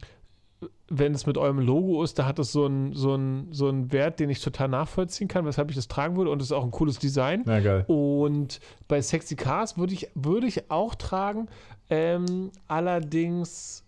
[0.95, 3.93] wenn es mit eurem Logo ist, da hat es so einen so einen- so einen
[3.93, 6.31] Wert, den ich total nachvollziehen kann, weshalb ich das tragen würde.
[6.31, 7.43] Und es ist auch ein cooles Design.
[7.47, 7.85] Na geil.
[7.89, 11.49] Und bei Sexy Cars würde ich, würde ich auch tragen,
[11.89, 13.85] ähm, allerdings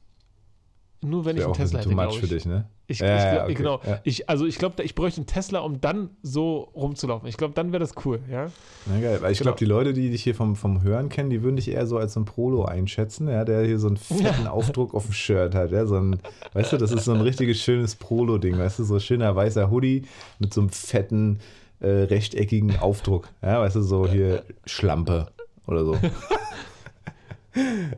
[1.03, 2.33] nur wenn ich einen Tesla hätte, too much für ich.
[2.33, 2.67] dich, ne?
[2.87, 3.81] Ich, Ja, ich ja, glaub, okay, genau.
[3.87, 4.01] ja.
[4.05, 7.27] Ich, also ich glaube, ich bräuchte einen Tesla, um dann so rumzulaufen.
[7.29, 8.51] Ich glaube, dann wäre das cool, ja.
[8.87, 9.19] Na geil.
[9.23, 9.49] Weil ich Genau.
[9.53, 11.97] glaube, die Leute, die dich hier vom, vom Hören kennen, die würden dich eher so
[11.97, 15.55] als so ein Prolo einschätzen, ja, der hier so einen fetten Aufdruck auf dem Shirt
[15.55, 15.71] hat.
[15.73, 16.19] Ja, so ein,
[16.53, 19.71] weißt du, das ist so ein richtiges schönes Prolo-Ding, weißt du, so ein schöner weißer
[19.71, 20.03] Hoodie
[20.39, 21.39] mit so einem fetten,
[21.81, 23.29] äh, rechteckigen Aufdruck.
[23.41, 25.29] Ja, weißt du, so hier Schlampe
[25.67, 25.97] oder so.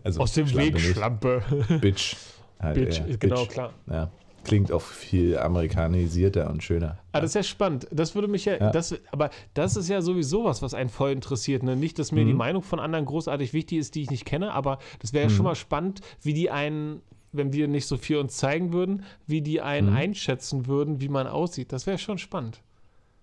[0.05, 0.93] Also Aus dem Schlampe Weg, nicht.
[0.93, 1.43] Schlampe.
[1.81, 2.15] Bitch.
[2.61, 3.17] Halt Bitch, eher.
[3.17, 3.49] genau, Bitch.
[3.53, 3.73] klar.
[3.91, 4.11] Ja.
[4.47, 6.99] Klingt auch viel amerikanisierter und schöner.
[7.13, 7.87] Ah, das ist ja spannend.
[7.91, 8.71] Das würde mich ja, Ja.
[8.71, 11.63] Das, aber das ist ja sowieso was, was einen voll interessiert.
[11.63, 11.75] Ne?
[11.77, 12.29] Nicht, dass mir Mhm.
[12.29, 15.31] die Meinung von anderen großartig wichtig ist, die ich nicht kenne, aber das wäre ja
[15.31, 15.35] Mhm.
[15.35, 19.43] schon mal spannend, wie die einen, wenn wir nicht so viel uns zeigen würden, wie
[19.43, 19.97] die einen Mhm.
[19.97, 21.73] einschätzen würden, wie man aussieht.
[21.73, 22.61] Das wäre schon spannend.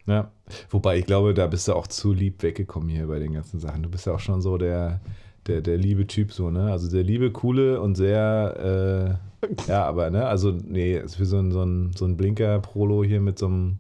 [0.06, 0.32] Ja,
[0.70, 3.84] wobei ich glaube, da bist du auch zu lieb weggekommen hier bei den ganzen Sachen.
[3.84, 5.00] Du bist ja auch schon so der,
[5.48, 6.70] der, der liebe Typ, so, ne?
[6.72, 9.33] Also der liebe, coole und sehr, äh,
[9.68, 10.26] ja, aber, ne?
[10.26, 13.80] Also, nee, ist für so ein, so ein, so ein Blinker-Prolo hier mit so einem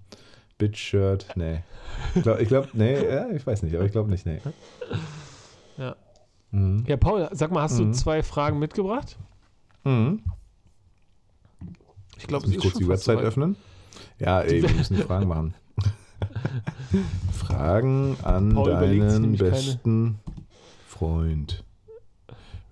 [0.57, 1.63] Bitch-Shirt, nee.
[2.15, 4.39] Ich glaube, ich glaub, nee, ja, ich weiß nicht, aber ich glaube nicht, nee.
[5.77, 5.95] Ja.
[6.51, 6.83] Mhm.
[6.87, 7.93] Ja, Paul, sag mal, hast du Mhm.
[7.93, 9.17] zwei Fragen mitgebracht?
[9.83, 10.21] Mhm.
[12.17, 13.55] Ich glaube, mich kurz die Website öffnen.
[14.19, 15.53] Ja, ey, wir müssen Fragen machen.
[17.31, 19.51] Fragen an Paul deinen nämlich keine.
[19.51, 20.19] besten
[20.87, 21.63] Freund.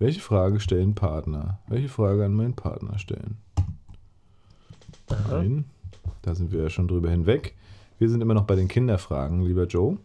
[0.02, 1.60] Welche Frage stellen Partner?
[1.68, 3.36] Welche Frage an meinen Partner stellen?
[5.30, 5.64] Nein,
[6.22, 7.54] da sind wir ja schon drüber hinweg.
[8.00, 9.98] Wir sind immer noch bei den Kinderfragen, lieber Joe.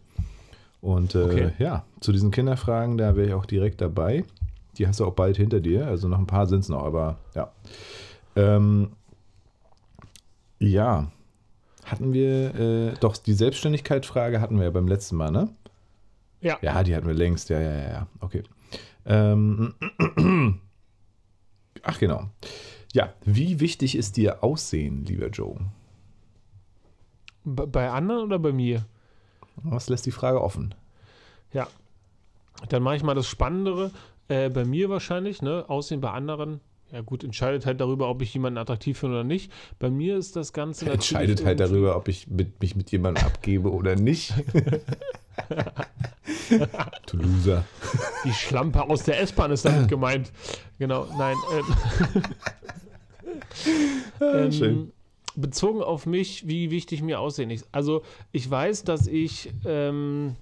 [0.80, 1.50] Und äh, Okay.
[1.58, 4.22] ja, zu diesen Kinderfragen, da wäre ich auch direkt dabei.
[4.76, 5.88] Die hast du auch bald hinter dir.
[5.88, 7.50] Also noch ein paar sind es noch, aber ja.
[8.36, 8.92] Ähm,
[10.60, 11.10] ja,
[11.84, 15.48] hatten wir, äh, doch, die Selbstständigkeit-Frage hatten wir ja beim letzten Mal, ne?
[16.40, 16.56] Ja.
[16.62, 18.44] Ja, die hatten wir längst, ja, ja, ja, ja, okay.
[19.06, 19.74] Ähm,
[21.82, 22.30] ach, genau.
[22.92, 25.58] Ja, wie wichtig ist dir Aussehen, lieber Joe?
[27.44, 28.84] Bei anderen oder bei mir?
[29.62, 30.74] Was lässt die Frage offen?
[31.52, 31.68] Ja.
[32.68, 33.90] Dann mache ich mal das Spannendere.
[34.28, 35.64] Äh, bei mir wahrscheinlich, ne?
[35.68, 36.60] Aussehen bei anderen.
[36.92, 39.52] Ja, gut, entscheidet halt darüber, ob ich jemanden attraktiv finde oder nicht.
[39.78, 40.90] Bei mir ist das Ganze.
[40.90, 44.32] Entscheidet halt darüber, ob ich mit, mich mit jemandem abgebe oder nicht.
[47.06, 47.64] du Loser.
[48.24, 50.32] Die Schlampe aus der S-Bahn ist damit gemeint.
[50.78, 51.36] Genau, nein.
[54.20, 54.70] Ähm, schön.
[54.70, 54.92] ähm,
[55.36, 57.68] bezogen auf mich, wie wichtig mir Aussehen ist.
[57.72, 60.36] Also, ich weiß, dass ich ähm,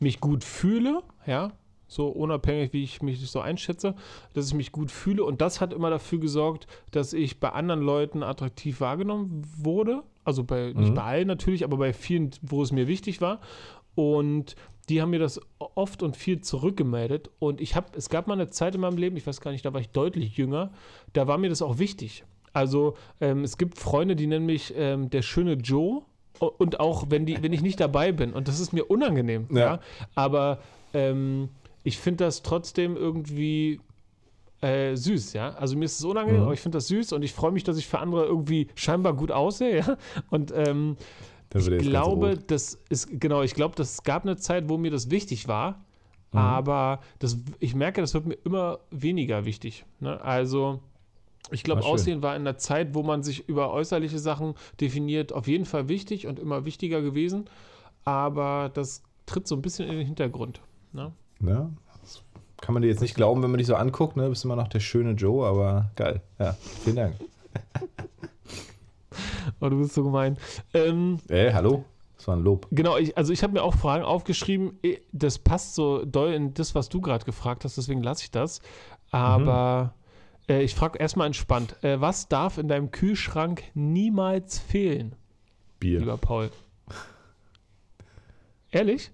[0.00, 1.52] mich gut fühle, ja.
[1.86, 3.94] so unabhängig, wie ich mich so einschätze,
[4.34, 5.24] dass ich mich gut fühle.
[5.24, 10.02] Und das hat immer dafür gesorgt, dass ich bei anderen Leuten attraktiv wahrgenommen wurde.
[10.24, 10.94] Also bei, nicht Mhm.
[10.94, 13.40] bei allen natürlich, aber bei vielen, wo es mir wichtig war.
[13.94, 14.54] Und
[14.88, 17.30] die haben mir das oft und viel zurückgemeldet.
[17.38, 19.64] Und ich habe, es gab mal eine Zeit in meinem Leben, ich weiß gar nicht,
[19.64, 20.72] da war ich deutlich jünger,
[21.12, 22.24] da war mir das auch wichtig.
[22.52, 26.02] Also ähm, es gibt Freunde, die nennen mich ähm, der schöne Joe.
[26.38, 28.32] Und auch wenn, die, wenn ich nicht dabei bin.
[28.32, 29.46] Und das ist mir unangenehm.
[29.50, 29.58] Ja.
[29.58, 29.80] Ja.
[30.16, 30.58] Aber
[30.92, 31.50] ähm,
[31.84, 33.80] ich finde das trotzdem irgendwie
[34.62, 35.50] äh, süß, ja.
[35.54, 36.44] Also mir ist es unangenehm, Mhm.
[36.44, 39.12] aber ich finde das süß und ich freue mich, dass ich für andere irgendwie scheinbar
[39.14, 39.96] gut aussehe, ja.
[40.30, 40.96] Und ähm,
[41.54, 45.48] ich glaube, das ist, genau, ich glaube, es gab eine Zeit, wo mir das wichtig
[45.48, 45.84] war,
[46.32, 46.38] Mhm.
[46.38, 49.84] aber das, ich merke, das wird mir immer weniger wichtig.
[50.00, 50.18] Ne?
[50.22, 50.80] Also,
[51.50, 51.88] ich glaube, Ah.
[51.88, 55.88] Aussehen war in der Zeit, wo man sich über äußerliche Sachen definiert, auf jeden Fall
[55.90, 57.44] wichtig und immer wichtiger gewesen,
[58.04, 60.60] aber das tritt so ein bisschen in den Hintergrund.
[60.92, 61.12] Ne?
[61.44, 61.81] Ja, das
[62.62, 64.28] kann man dir jetzt nicht glauben, wenn man dich so anguckt, ne?
[64.30, 66.22] Bist immer noch der schöne Joe, aber geil.
[66.38, 67.14] Ja, vielen Dank.
[69.60, 70.38] Oh, du bist so gemein.
[70.72, 71.84] Ähm, Ey, hallo?
[72.16, 72.66] Das war ein Lob.
[72.70, 74.78] Genau, ich, also ich habe mir auch Fragen aufgeschrieben.
[74.82, 78.30] Eh, Das passt so doll in das, was du gerade gefragt hast, deswegen lasse ich
[78.30, 78.60] das.
[79.10, 79.92] Aber
[80.48, 85.14] äh, ich frage erstmal entspannt: äh, Was darf in deinem Kühlschrank niemals fehlen,
[85.78, 86.00] Bier.
[86.00, 86.50] lieber Paul?
[88.70, 89.10] Ehrlich?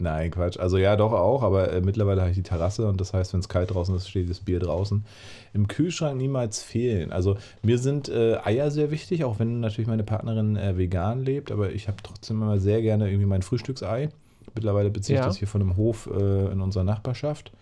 [0.00, 0.58] Nein, Quatsch.
[0.58, 3.40] Also ja, doch auch, aber äh, mittlerweile habe ich die Terrasse und das heißt, wenn
[3.40, 5.04] es kalt draußen ist, steht das Bier draußen.
[5.52, 7.12] Im Kühlschrank niemals fehlen.
[7.12, 11.52] Also mir sind äh, Eier sehr wichtig, auch wenn natürlich meine Partnerin äh, vegan lebt,
[11.52, 14.08] aber ich habe trotzdem immer sehr gerne irgendwie mein Frühstücksei.
[14.54, 15.26] Mittlerweile beziehe ich Ja.
[15.26, 17.52] das hier von einem Hof äh, in unserer Nachbarschaft.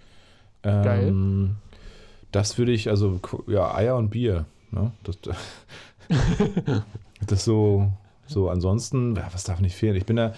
[0.63, 1.13] Ähm, Geil.
[2.31, 4.45] Das würde ich, also ja, Eier und Bier.
[4.71, 4.93] Ne?
[5.03, 5.19] Das,
[7.27, 7.91] das so,
[8.27, 9.97] so ansonsten, ja, was darf nicht fehlen?
[9.97, 10.35] Ich bin da,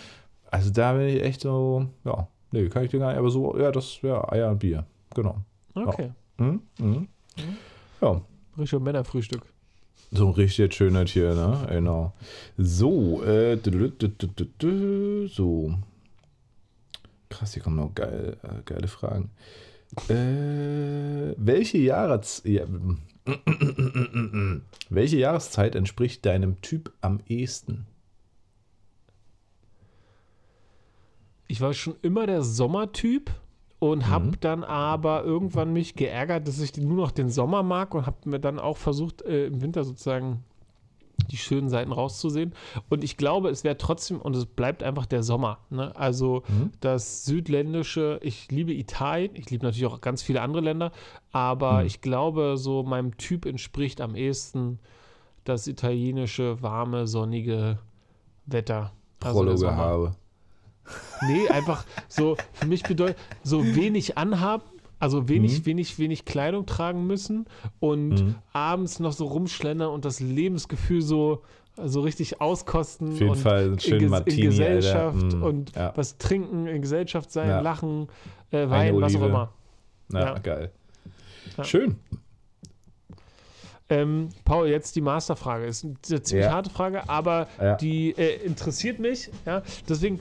[0.51, 3.57] also da bin ich echt so, ja, nee, kann ich dir gar nicht, aber so,
[3.59, 4.85] ja, das, ja, Eier und Bier,
[5.15, 5.37] genau.
[5.75, 6.13] Okay.
[6.39, 6.63] Mhm.
[6.79, 7.09] Mhm.
[8.01, 8.21] Ja,
[8.59, 9.43] Richtiger Männerfrühstück.
[10.11, 11.67] so ein richtig schöner Tier, ne?
[11.71, 12.13] Genau.
[12.57, 13.59] So, äh,
[15.29, 15.75] so.
[17.29, 19.31] Krass, hier kommen noch geil, äh, geile Fragen.
[20.09, 22.65] Äh, welche Jahres ja,
[24.89, 27.87] welche Jahreszeit entspricht deinem Typ am ehesten?
[31.51, 33.31] Ich war schon immer der Sommertyp
[33.81, 34.41] und habe Mhm.
[34.41, 38.39] dann aber irgendwann mich geärgert, dass ich nur noch den Sommer mag und habe mir
[38.39, 40.45] dann auch versucht, äh, im Winter sozusagen
[41.31, 42.55] die schönen Seiten rauszusehen.
[42.89, 45.59] Und ich glaube, es wäre trotzdem, und es bleibt einfach der Sommer.
[45.71, 45.95] Ne?
[45.97, 46.71] Also Mhm.
[46.81, 50.93] das südländische, ich liebe Italien, ich liebe natürlich auch ganz viele andere Länder,
[51.33, 51.87] aber Mhm.
[51.87, 54.79] ich glaube, so meinem Typ entspricht am ehesten
[55.45, 57.79] das italienische, warme, sonnige
[58.47, 58.93] Wetter.
[59.21, 59.73] Also Sommer.
[59.77, 60.13] Gehabe.
[61.23, 64.65] Nee, einfach so, für mich bedeutet, so wenig anhaben,
[64.99, 65.67] also wenig, Mhm.
[65.67, 67.47] wenig, wenig Kleidung tragen müssen
[67.79, 68.35] und Mhm.
[68.53, 71.43] abends noch so rumschlendern und das Lebensgefühl so,
[71.83, 73.13] so richtig auskosten.
[73.13, 75.33] Auf jeden und Fall einen in, schönen Martini, in Gesellschaft.
[75.35, 75.43] Mhm.
[75.43, 75.93] und Ja.
[75.97, 77.61] was trinken, in Gesellschaft sein, Ja.
[77.61, 78.09] lachen,
[78.51, 79.53] äh, weinen, was auch immer.
[80.09, 80.39] Na, Ja.
[80.39, 80.71] geil.
[81.57, 81.65] Ja.
[81.65, 81.97] Schön.
[83.89, 85.67] Ähm, Paul, jetzt die Masterfrage.
[85.67, 87.49] Ist eine ziemlich harte Frage, aber
[87.81, 89.31] die äh, interessiert mich.
[89.47, 89.63] Ja?
[89.89, 90.21] Deswegen,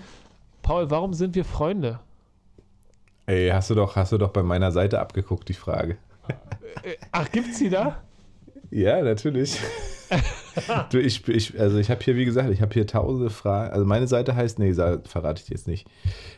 [0.69, 1.99] Paul, warum sind wir Freunde?
[3.25, 5.97] Ey, hast du doch, hast du doch bei meiner Seite abgeguckt, die Frage.
[6.83, 8.03] Äh, ach, gibt's die da?
[8.69, 9.57] Ja, natürlich.
[10.91, 13.73] du, ich, ich, also ich habe hier, wie gesagt, ich habe hier tausende Fragen.
[13.73, 15.87] Also meine Seite heißt, nee, verrate ich dir jetzt nicht.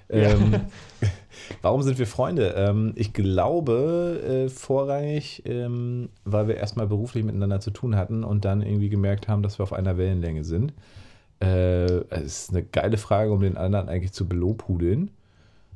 [0.08, 0.62] Ähm,
[1.62, 2.54] warum sind wir Freunde?
[2.56, 8.46] Ähm, ich glaube äh, vorrangig, ähm, weil wir erstmal beruflich miteinander zu tun hatten und
[8.46, 10.72] dann irgendwie gemerkt haben, dass wir auf einer Wellenlänge sind.
[11.42, 15.12] Äh, es ist eine geile Frage, um den anderen eigentlich zu belobhudeln.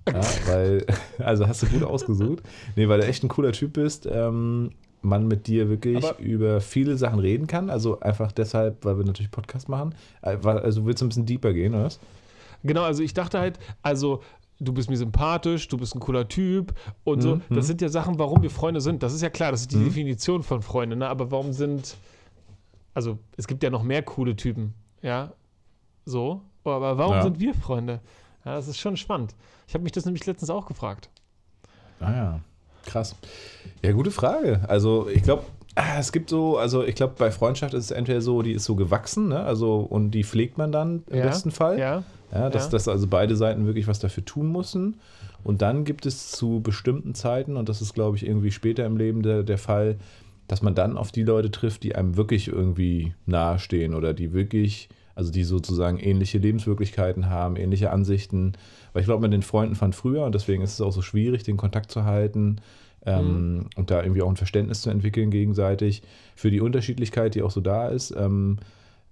[0.07, 0.85] Ja, weil,
[1.17, 2.43] also hast du gut ausgesucht.
[2.75, 4.07] Nee, weil du echt ein cooler Typ bist.
[4.11, 7.69] Ähm, man mit dir wirklich Aber- über viele Sachen reden kann.
[7.69, 9.95] Also einfach deshalb, weil wir natürlich Podcast machen.
[10.21, 11.99] Äh, Also willst du ein bisschen deeper gehen, oder was?
[12.63, 14.21] Genau, also ich dachte halt, also
[14.59, 17.35] du bist mir sympathisch, du bist ein cooler Typ und so.
[17.35, 17.41] Mhm.
[17.51, 19.03] Das sind ja Sachen, warum wir Freunde sind.
[19.03, 19.85] Das ist ja klar, das ist die Mhm.
[19.85, 21.07] Definition von Freunde, ne?
[21.07, 21.97] Aber warum sind,
[22.93, 25.33] also es gibt ja noch mehr coole Typen, ja,
[26.05, 26.41] so.
[26.63, 27.23] Aber warum Ja.
[27.23, 27.99] sind wir Freunde?
[28.43, 29.35] Ja, das ist schon spannend.
[29.67, 31.09] Ich habe mich das nämlich letztens auch gefragt.
[31.99, 32.39] Ah ja,
[32.85, 33.15] krass.
[33.83, 34.61] Ja, gute Frage.
[34.67, 35.43] Also ich glaube,
[35.99, 38.75] es gibt so, also ich glaube, bei Freundschaft ist es entweder so, die ist so
[38.75, 39.39] gewachsen, ne?
[39.41, 41.79] Also und die pflegt man dann im Ja, besten Fall.
[41.79, 42.71] Ja, Ja, dass, Ja.
[42.71, 44.99] dass also beide Seiten wirklich was dafür tun müssen.
[45.43, 48.97] Und dann gibt es zu bestimmten Zeiten, und das ist, glaube ich, irgendwie später im
[48.97, 49.97] Leben der, der Fall,
[50.47, 54.89] dass man dann auf die Leute trifft, die einem wirklich irgendwie nahestehen oder die wirklich
[55.15, 58.53] Also die sozusagen ähnliche Lebenswirklichkeiten haben, ähnliche Ansichten.
[58.93, 61.43] Weil ich glaube, mit den Freunden von früher und deswegen ist es auch so schwierig,
[61.43, 62.57] den Kontakt zu halten
[63.05, 63.65] ähm, mhm.
[63.75, 66.03] und da irgendwie auch ein Verständnis zu entwickeln gegenseitig
[66.35, 68.13] für die Unterschiedlichkeit, die auch so da ist.
[68.15, 68.57] Ähm,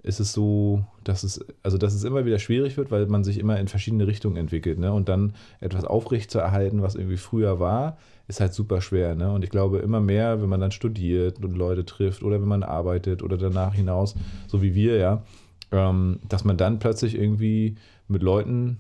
[0.04, 3.40] ist es so, dass es, also dass es immer wieder schwierig wird, weil man sich
[3.40, 4.92] immer in verschiedene Richtungen entwickelt, ne?
[4.92, 7.98] Und dann etwas aufrecht zu erhalten, was irgendwie früher war,
[8.28, 9.32] ist halt super schwer, ne?
[9.32, 12.64] Und ich glaube, immer mehr, wenn man dann studiert und Leute trifft oder wenn man
[12.64, 14.16] arbeitet oder danach hinaus,
[14.48, 15.24] so wie wir, ja,
[15.74, 17.76] ähm, dass man dann plötzlich irgendwie
[18.08, 18.78] mit Leuten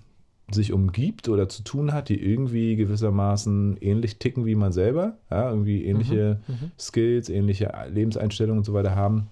[0.51, 5.49] sich umgibt oder zu tun hat, die irgendwie gewissermaßen ähnlich ticken wie man selber, ja,
[5.49, 6.71] irgendwie ähnliche mhm, mhm.
[6.77, 9.29] Skills, ähnliche Lebenseinstellungen und so weiter haben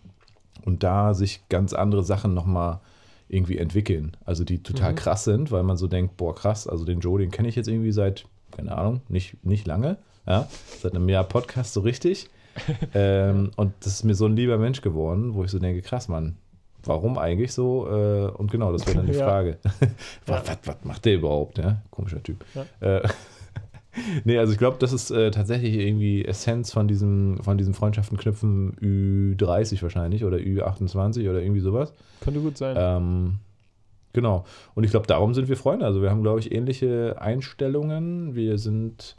[0.65, 2.79] und da sich ganz andere Sachen nochmal
[3.27, 4.17] irgendwie entwickeln.
[4.25, 4.95] Also die total mhm.
[4.95, 7.67] krass sind, weil man so denkt, boah, krass, also den Joe, den kenne ich jetzt
[7.67, 10.47] irgendwie seit, keine Ahnung, nicht, nicht lange, ja,
[10.81, 12.29] seit einem Jahr Podcast so richtig.
[12.93, 16.09] ähm, und das ist mir so ein lieber Mensch geworden, wo ich so denke, krass,
[16.09, 16.35] Mann,
[16.83, 17.87] warum eigentlich so?
[17.87, 19.25] Äh, und genau, das wäre dann die ja.
[19.25, 19.57] Frage.
[20.25, 21.57] was, was, was, macht der überhaupt?
[21.57, 21.81] Ja?
[21.91, 22.43] Komischer Typ.
[22.55, 22.65] Ja.
[22.97, 23.07] Äh,
[24.23, 28.17] nee, also ich glaube, das ist äh, tatsächlich irgendwie Essenz von diesem, von diesem Freundschaften
[28.17, 31.93] knüpfen Ü30 wahrscheinlich oder Ü28 oder irgendwie sowas.
[32.21, 32.75] Könnte gut sein.
[32.77, 33.39] Ähm,
[34.13, 34.45] genau.
[34.75, 35.85] Und ich glaube, darum sind wir Freunde.
[35.85, 38.35] Also wir haben, glaube ich, ähnliche Einstellungen.
[38.35, 39.15] Wir sind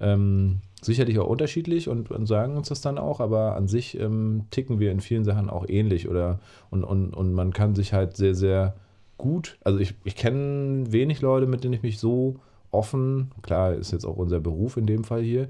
[0.00, 4.44] ähm, sicherlich auch unterschiedlich und, und, sagen uns das dann auch, aber an sich ähm,
[4.50, 8.16] ticken wir in vielen Sachen auch ähnlich oder und, und, und man kann sich halt
[8.16, 8.74] sehr, sehr
[9.16, 12.36] gut, also ich, ich kenne wenig Leute, mit denen ich mich so
[12.70, 15.48] offen, klar, ist jetzt auch unser Beruf in dem Fall hier,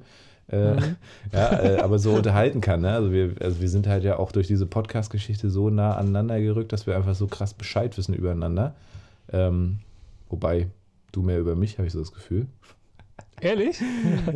[0.50, 0.96] äh, mhm.
[1.32, 2.80] ja, äh, aber so unterhalten kann.
[2.80, 2.92] Ne?
[2.92, 6.72] Also, wir, also wir sind halt ja auch durch diese Podcast-Geschichte so nah aneinander gerückt,
[6.72, 8.74] dass wir einfach so krass Bescheid wissen übereinander.
[9.30, 9.80] Ähm,
[10.30, 10.68] wobei
[11.12, 12.46] du mehr über mich, habe ich so das Gefühl.
[13.40, 13.80] Ehrlich?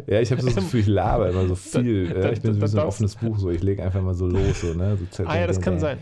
[0.06, 2.08] Ja, ich habe so das Gefühl, ich laber immer so viel.
[2.08, 4.14] Da, da, ich bin so wie so ein offenes Buch, so ich lege einfach mal
[4.14, 4.60] so los.
[4.60, 4.96] So, ne?
[5.10, 5.98] so ah ja, das kann sein.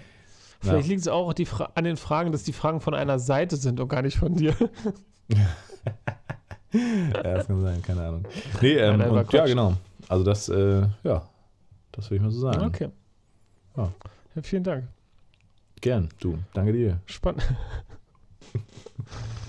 [0.60, 0.90] Vielleicht ja.
[0.90, 1.32] liegt es auch
[1.74, 4.54] an den Fragen, dass die Fragen von einer Seite sind und gar nicht von dir.
[5.28, 8.24] ja, das kann sein, keine Ahnung.
[8.60, 9.74] Nee, ähm, ja, und, ja, genau.
[10.08, 11.26] Also das, äh, ja,
[11.92, 12.62] das würde ich mal so sagen.
[12.66, 12.90] Okay.
[13.76, 13.92] Ja.
[14.34, 14.42] ja.
[14.42, 14.84] vielen Dank.
[15.80, 16.38] Gern, du.
[16.52, 17.00] Danke dir.
[17.06, 17.42] Spannend.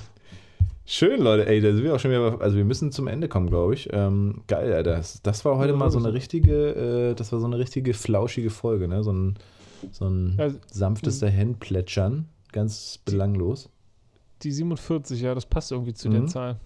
[0.94, 1.48] Schön, Leute.
[1.48, 2.42] Ey, da sind wir auch schon wieder.
[2.42, 3.88] Also, wir müssen zum Ende kommen, glaube ich.
[3.94, 4.98] Ähm, geil, Alter.
[4.98, 8.50] Das, das war heute mal so eine richtige, äh, das war so eine richtige flauschige
[8.50, 9.02] Folge, ne?
[9.02, 9.36] So ein,
[9.94, 12.28] so ein ja, sanftes Dahinplätschern.
[12.52, 13.70] Ganz belanglos.
[14.42, 16.14] Die 47, ja, das passt irgendwie zu mhm.
[16.14, 16.60] der Zahl.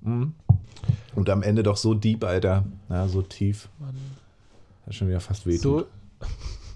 [0.00, 0.32] Mhm.
[1.14, 2.64] Und am Ende doch so deep, Alter.
[2.88, 3.68] Ja, so tief.
[3.78, 3.94] Mann.
[4.86, 5.58] Das schon wieder fast weh.
[5.58, 5.84] So.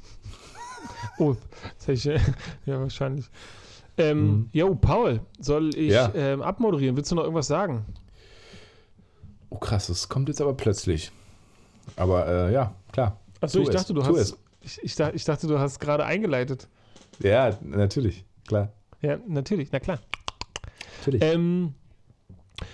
[1.18, 1.34] oh,
[1.78, 2.04] das ich,
[2.66, 3.30] ja, wahrscheinlich.
[3.96, 4.48] Ähm, mhm.
[4.52, 6.12] Jo, Paul, soll ich ja.
[6.14, 6.96] ähm, abmoderieren?
[6.96, 7.84] Willst du noch irgendwas sagen?
[9.50, 11.12] Oh, krass, das kommt jetzt aber plötzlich.
[11.96, 13.20] Aber äh, ja, klar.
[13.40, 14.36] Achso, ich dachte, du hast.
[14.62, 16.68] Ich, ich, ich dachte, du hast gerade eingeleitet.
[17.20, 18.72] Ja, natürlich, klar.
[19.02, 19.98] Ja, natürlich, na klar.
[20.98, 21.22] Natürlich.
[21.22, 21.74] Ähm,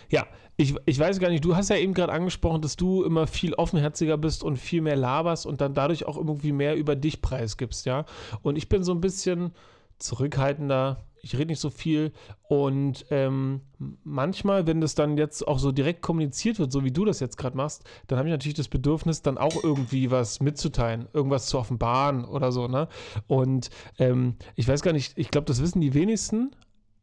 [0.08, 3.26] ja, ich, ich weiß gar nicht, du hast ja eben gerade angesprochen, dass du immer
[3.26, 7.22] viel offenherziger bist und viel mehr laberst und dann dadurch auch irgendwie mehr über dich
[7.22, 8.04] preisgibst, ja.
[8.42, 9.52] Und ich bin so ein bisschen
[9.98, 12.12] zurückhaltender, ich rede nicht so viel
[12.48, 13.60] und ähm,
[14.04, 17.36] manchmal, wenn das dann jetzt auch so direkt kommuniziert wird, so wie du das jetzt
[17.36, 21.58] gerade machst, dann habe ich natürlich das Bedürfnis, dann auch irgendwie was mitzuteilen, irgendwas zu
[21.58, 22.88] offenbaren oder so, ne?
[23.26, 26.50] Und ähm, ich weiß gar nicht, ich glaube, das wissen die wenigsten,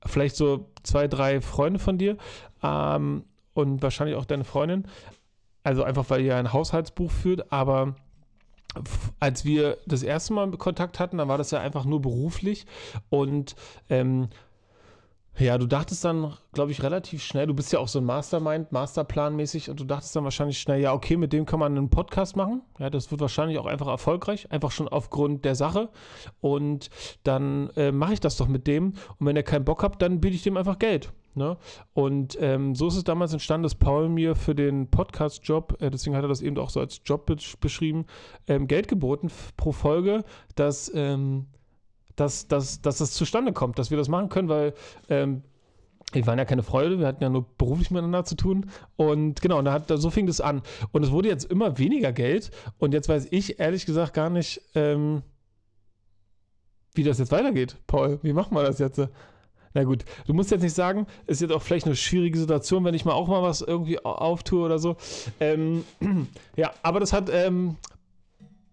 [0.06, 2.18] vielleicht so zwei, drei Freunde von dir
[2.64, 4.88] ähm, und wahrscheinlich auch deine Freundin.
[5.64, 7.96] Also einfach, weil ihr ein Haushaltsbuch führt, aber
[9.20, 12.66] als wir das erste Mal Kontakt hatten, dann war das ja einfach nur beruflich
[13.10, 13.56] und
[13.90, 14.30] ähm,
[15.40, 18.72] ja, du dachtest dann, glaube ich, relativ schnell, du bist ja auch so ein Mastermind,
[18.72, 22.36] Masterplan-mäßig und du dachtest dann wahrscheinlich schnell, ja, okay, mit dem kann man einen Podcast
[22.36, 22.64] machen.
[22.80, 25.90] Ja, das wird wahrscheinlich auch einfach erfolgreich, einfach schon aufgrund der Sache.
[26.42, 26.90] Und
[27.24, 28.94] dann äh, mache ich das doch mit dem.
[29.20, 31.14] Und wenn er keinen Bock hat, dann biete ich dem einfach Geld.
[31.36, 31.58] Ne?
[31.94, 36.16] Und ähm, so ist es damals entstanden, dass Paul mir für den Podcast-Job, äh, deswegen
[36.16, 38.06] hat er das eben auch so als Job beschrieben,
[38.48, 40.24] ähm, Geld geboten pro Folge,
[40.56, 41.48] dass ähm,
[42.18, 44.74] dass, dass, dass das zustande kommt, dass wir das machen können, weil
[45.08, 45.44] ähm,
[46.14, 48.70] wir waren ja keine Freude, wir hatten ja nur beruflich miteinander zu tun.
[48.96, 50.62] Und genau, und hat, so fing das an.
[50.92, 52.52] Und es wurde jetzt immer weniger Geld.
[52.78, 55.22] Und jetzt weiß ich ehrlich gesagt gar nicht, ähm,
[56.94, 57.78] wie das jetzt weitergeht.
[57.88, 59.00] Paul, wie machen wir das jetzt?
[59.78, 62.96] Na gut, du musst jetzt nicht sagen, ist jetzt auch vielleicht eine schwierige Situation, wenn
[62.96, 64.96] ich mal auch mal was irgendwie auftue oder so.
[65.40, 65.84] Ähm,
[66.56, 67.76] ja, aber das hat ähm,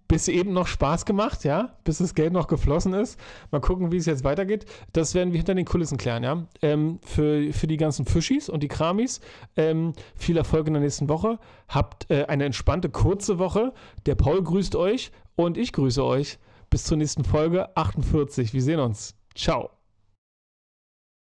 [0.09, 3.21] bis eben noch Spaß gemacht, ja, bis das Geld noch geflossen ist.
[3.51, 4.65] Mal gucken, wie es jetzt weitergeht.
[4.95, 6.47] Das werden wir hinter den Kulissen klären, ja.
[6.63, 9.21] Ähm, für, für die ganzen Fischis und die Kramis
[9.59, 11.39] ähm, viel Erfolg in der nächsten Woche.
[11.69, 13.75] Habt äh, eine entspannte, kurze Woche.
[14.07, 16.39] Der Paul grüßt euch und ich grüße euch.
[16.71, 18.55] Bis zur nächsten Folge 48.
[18.55, 19.15] Wir sehen uns.
[19.35, 19.69] Ciao.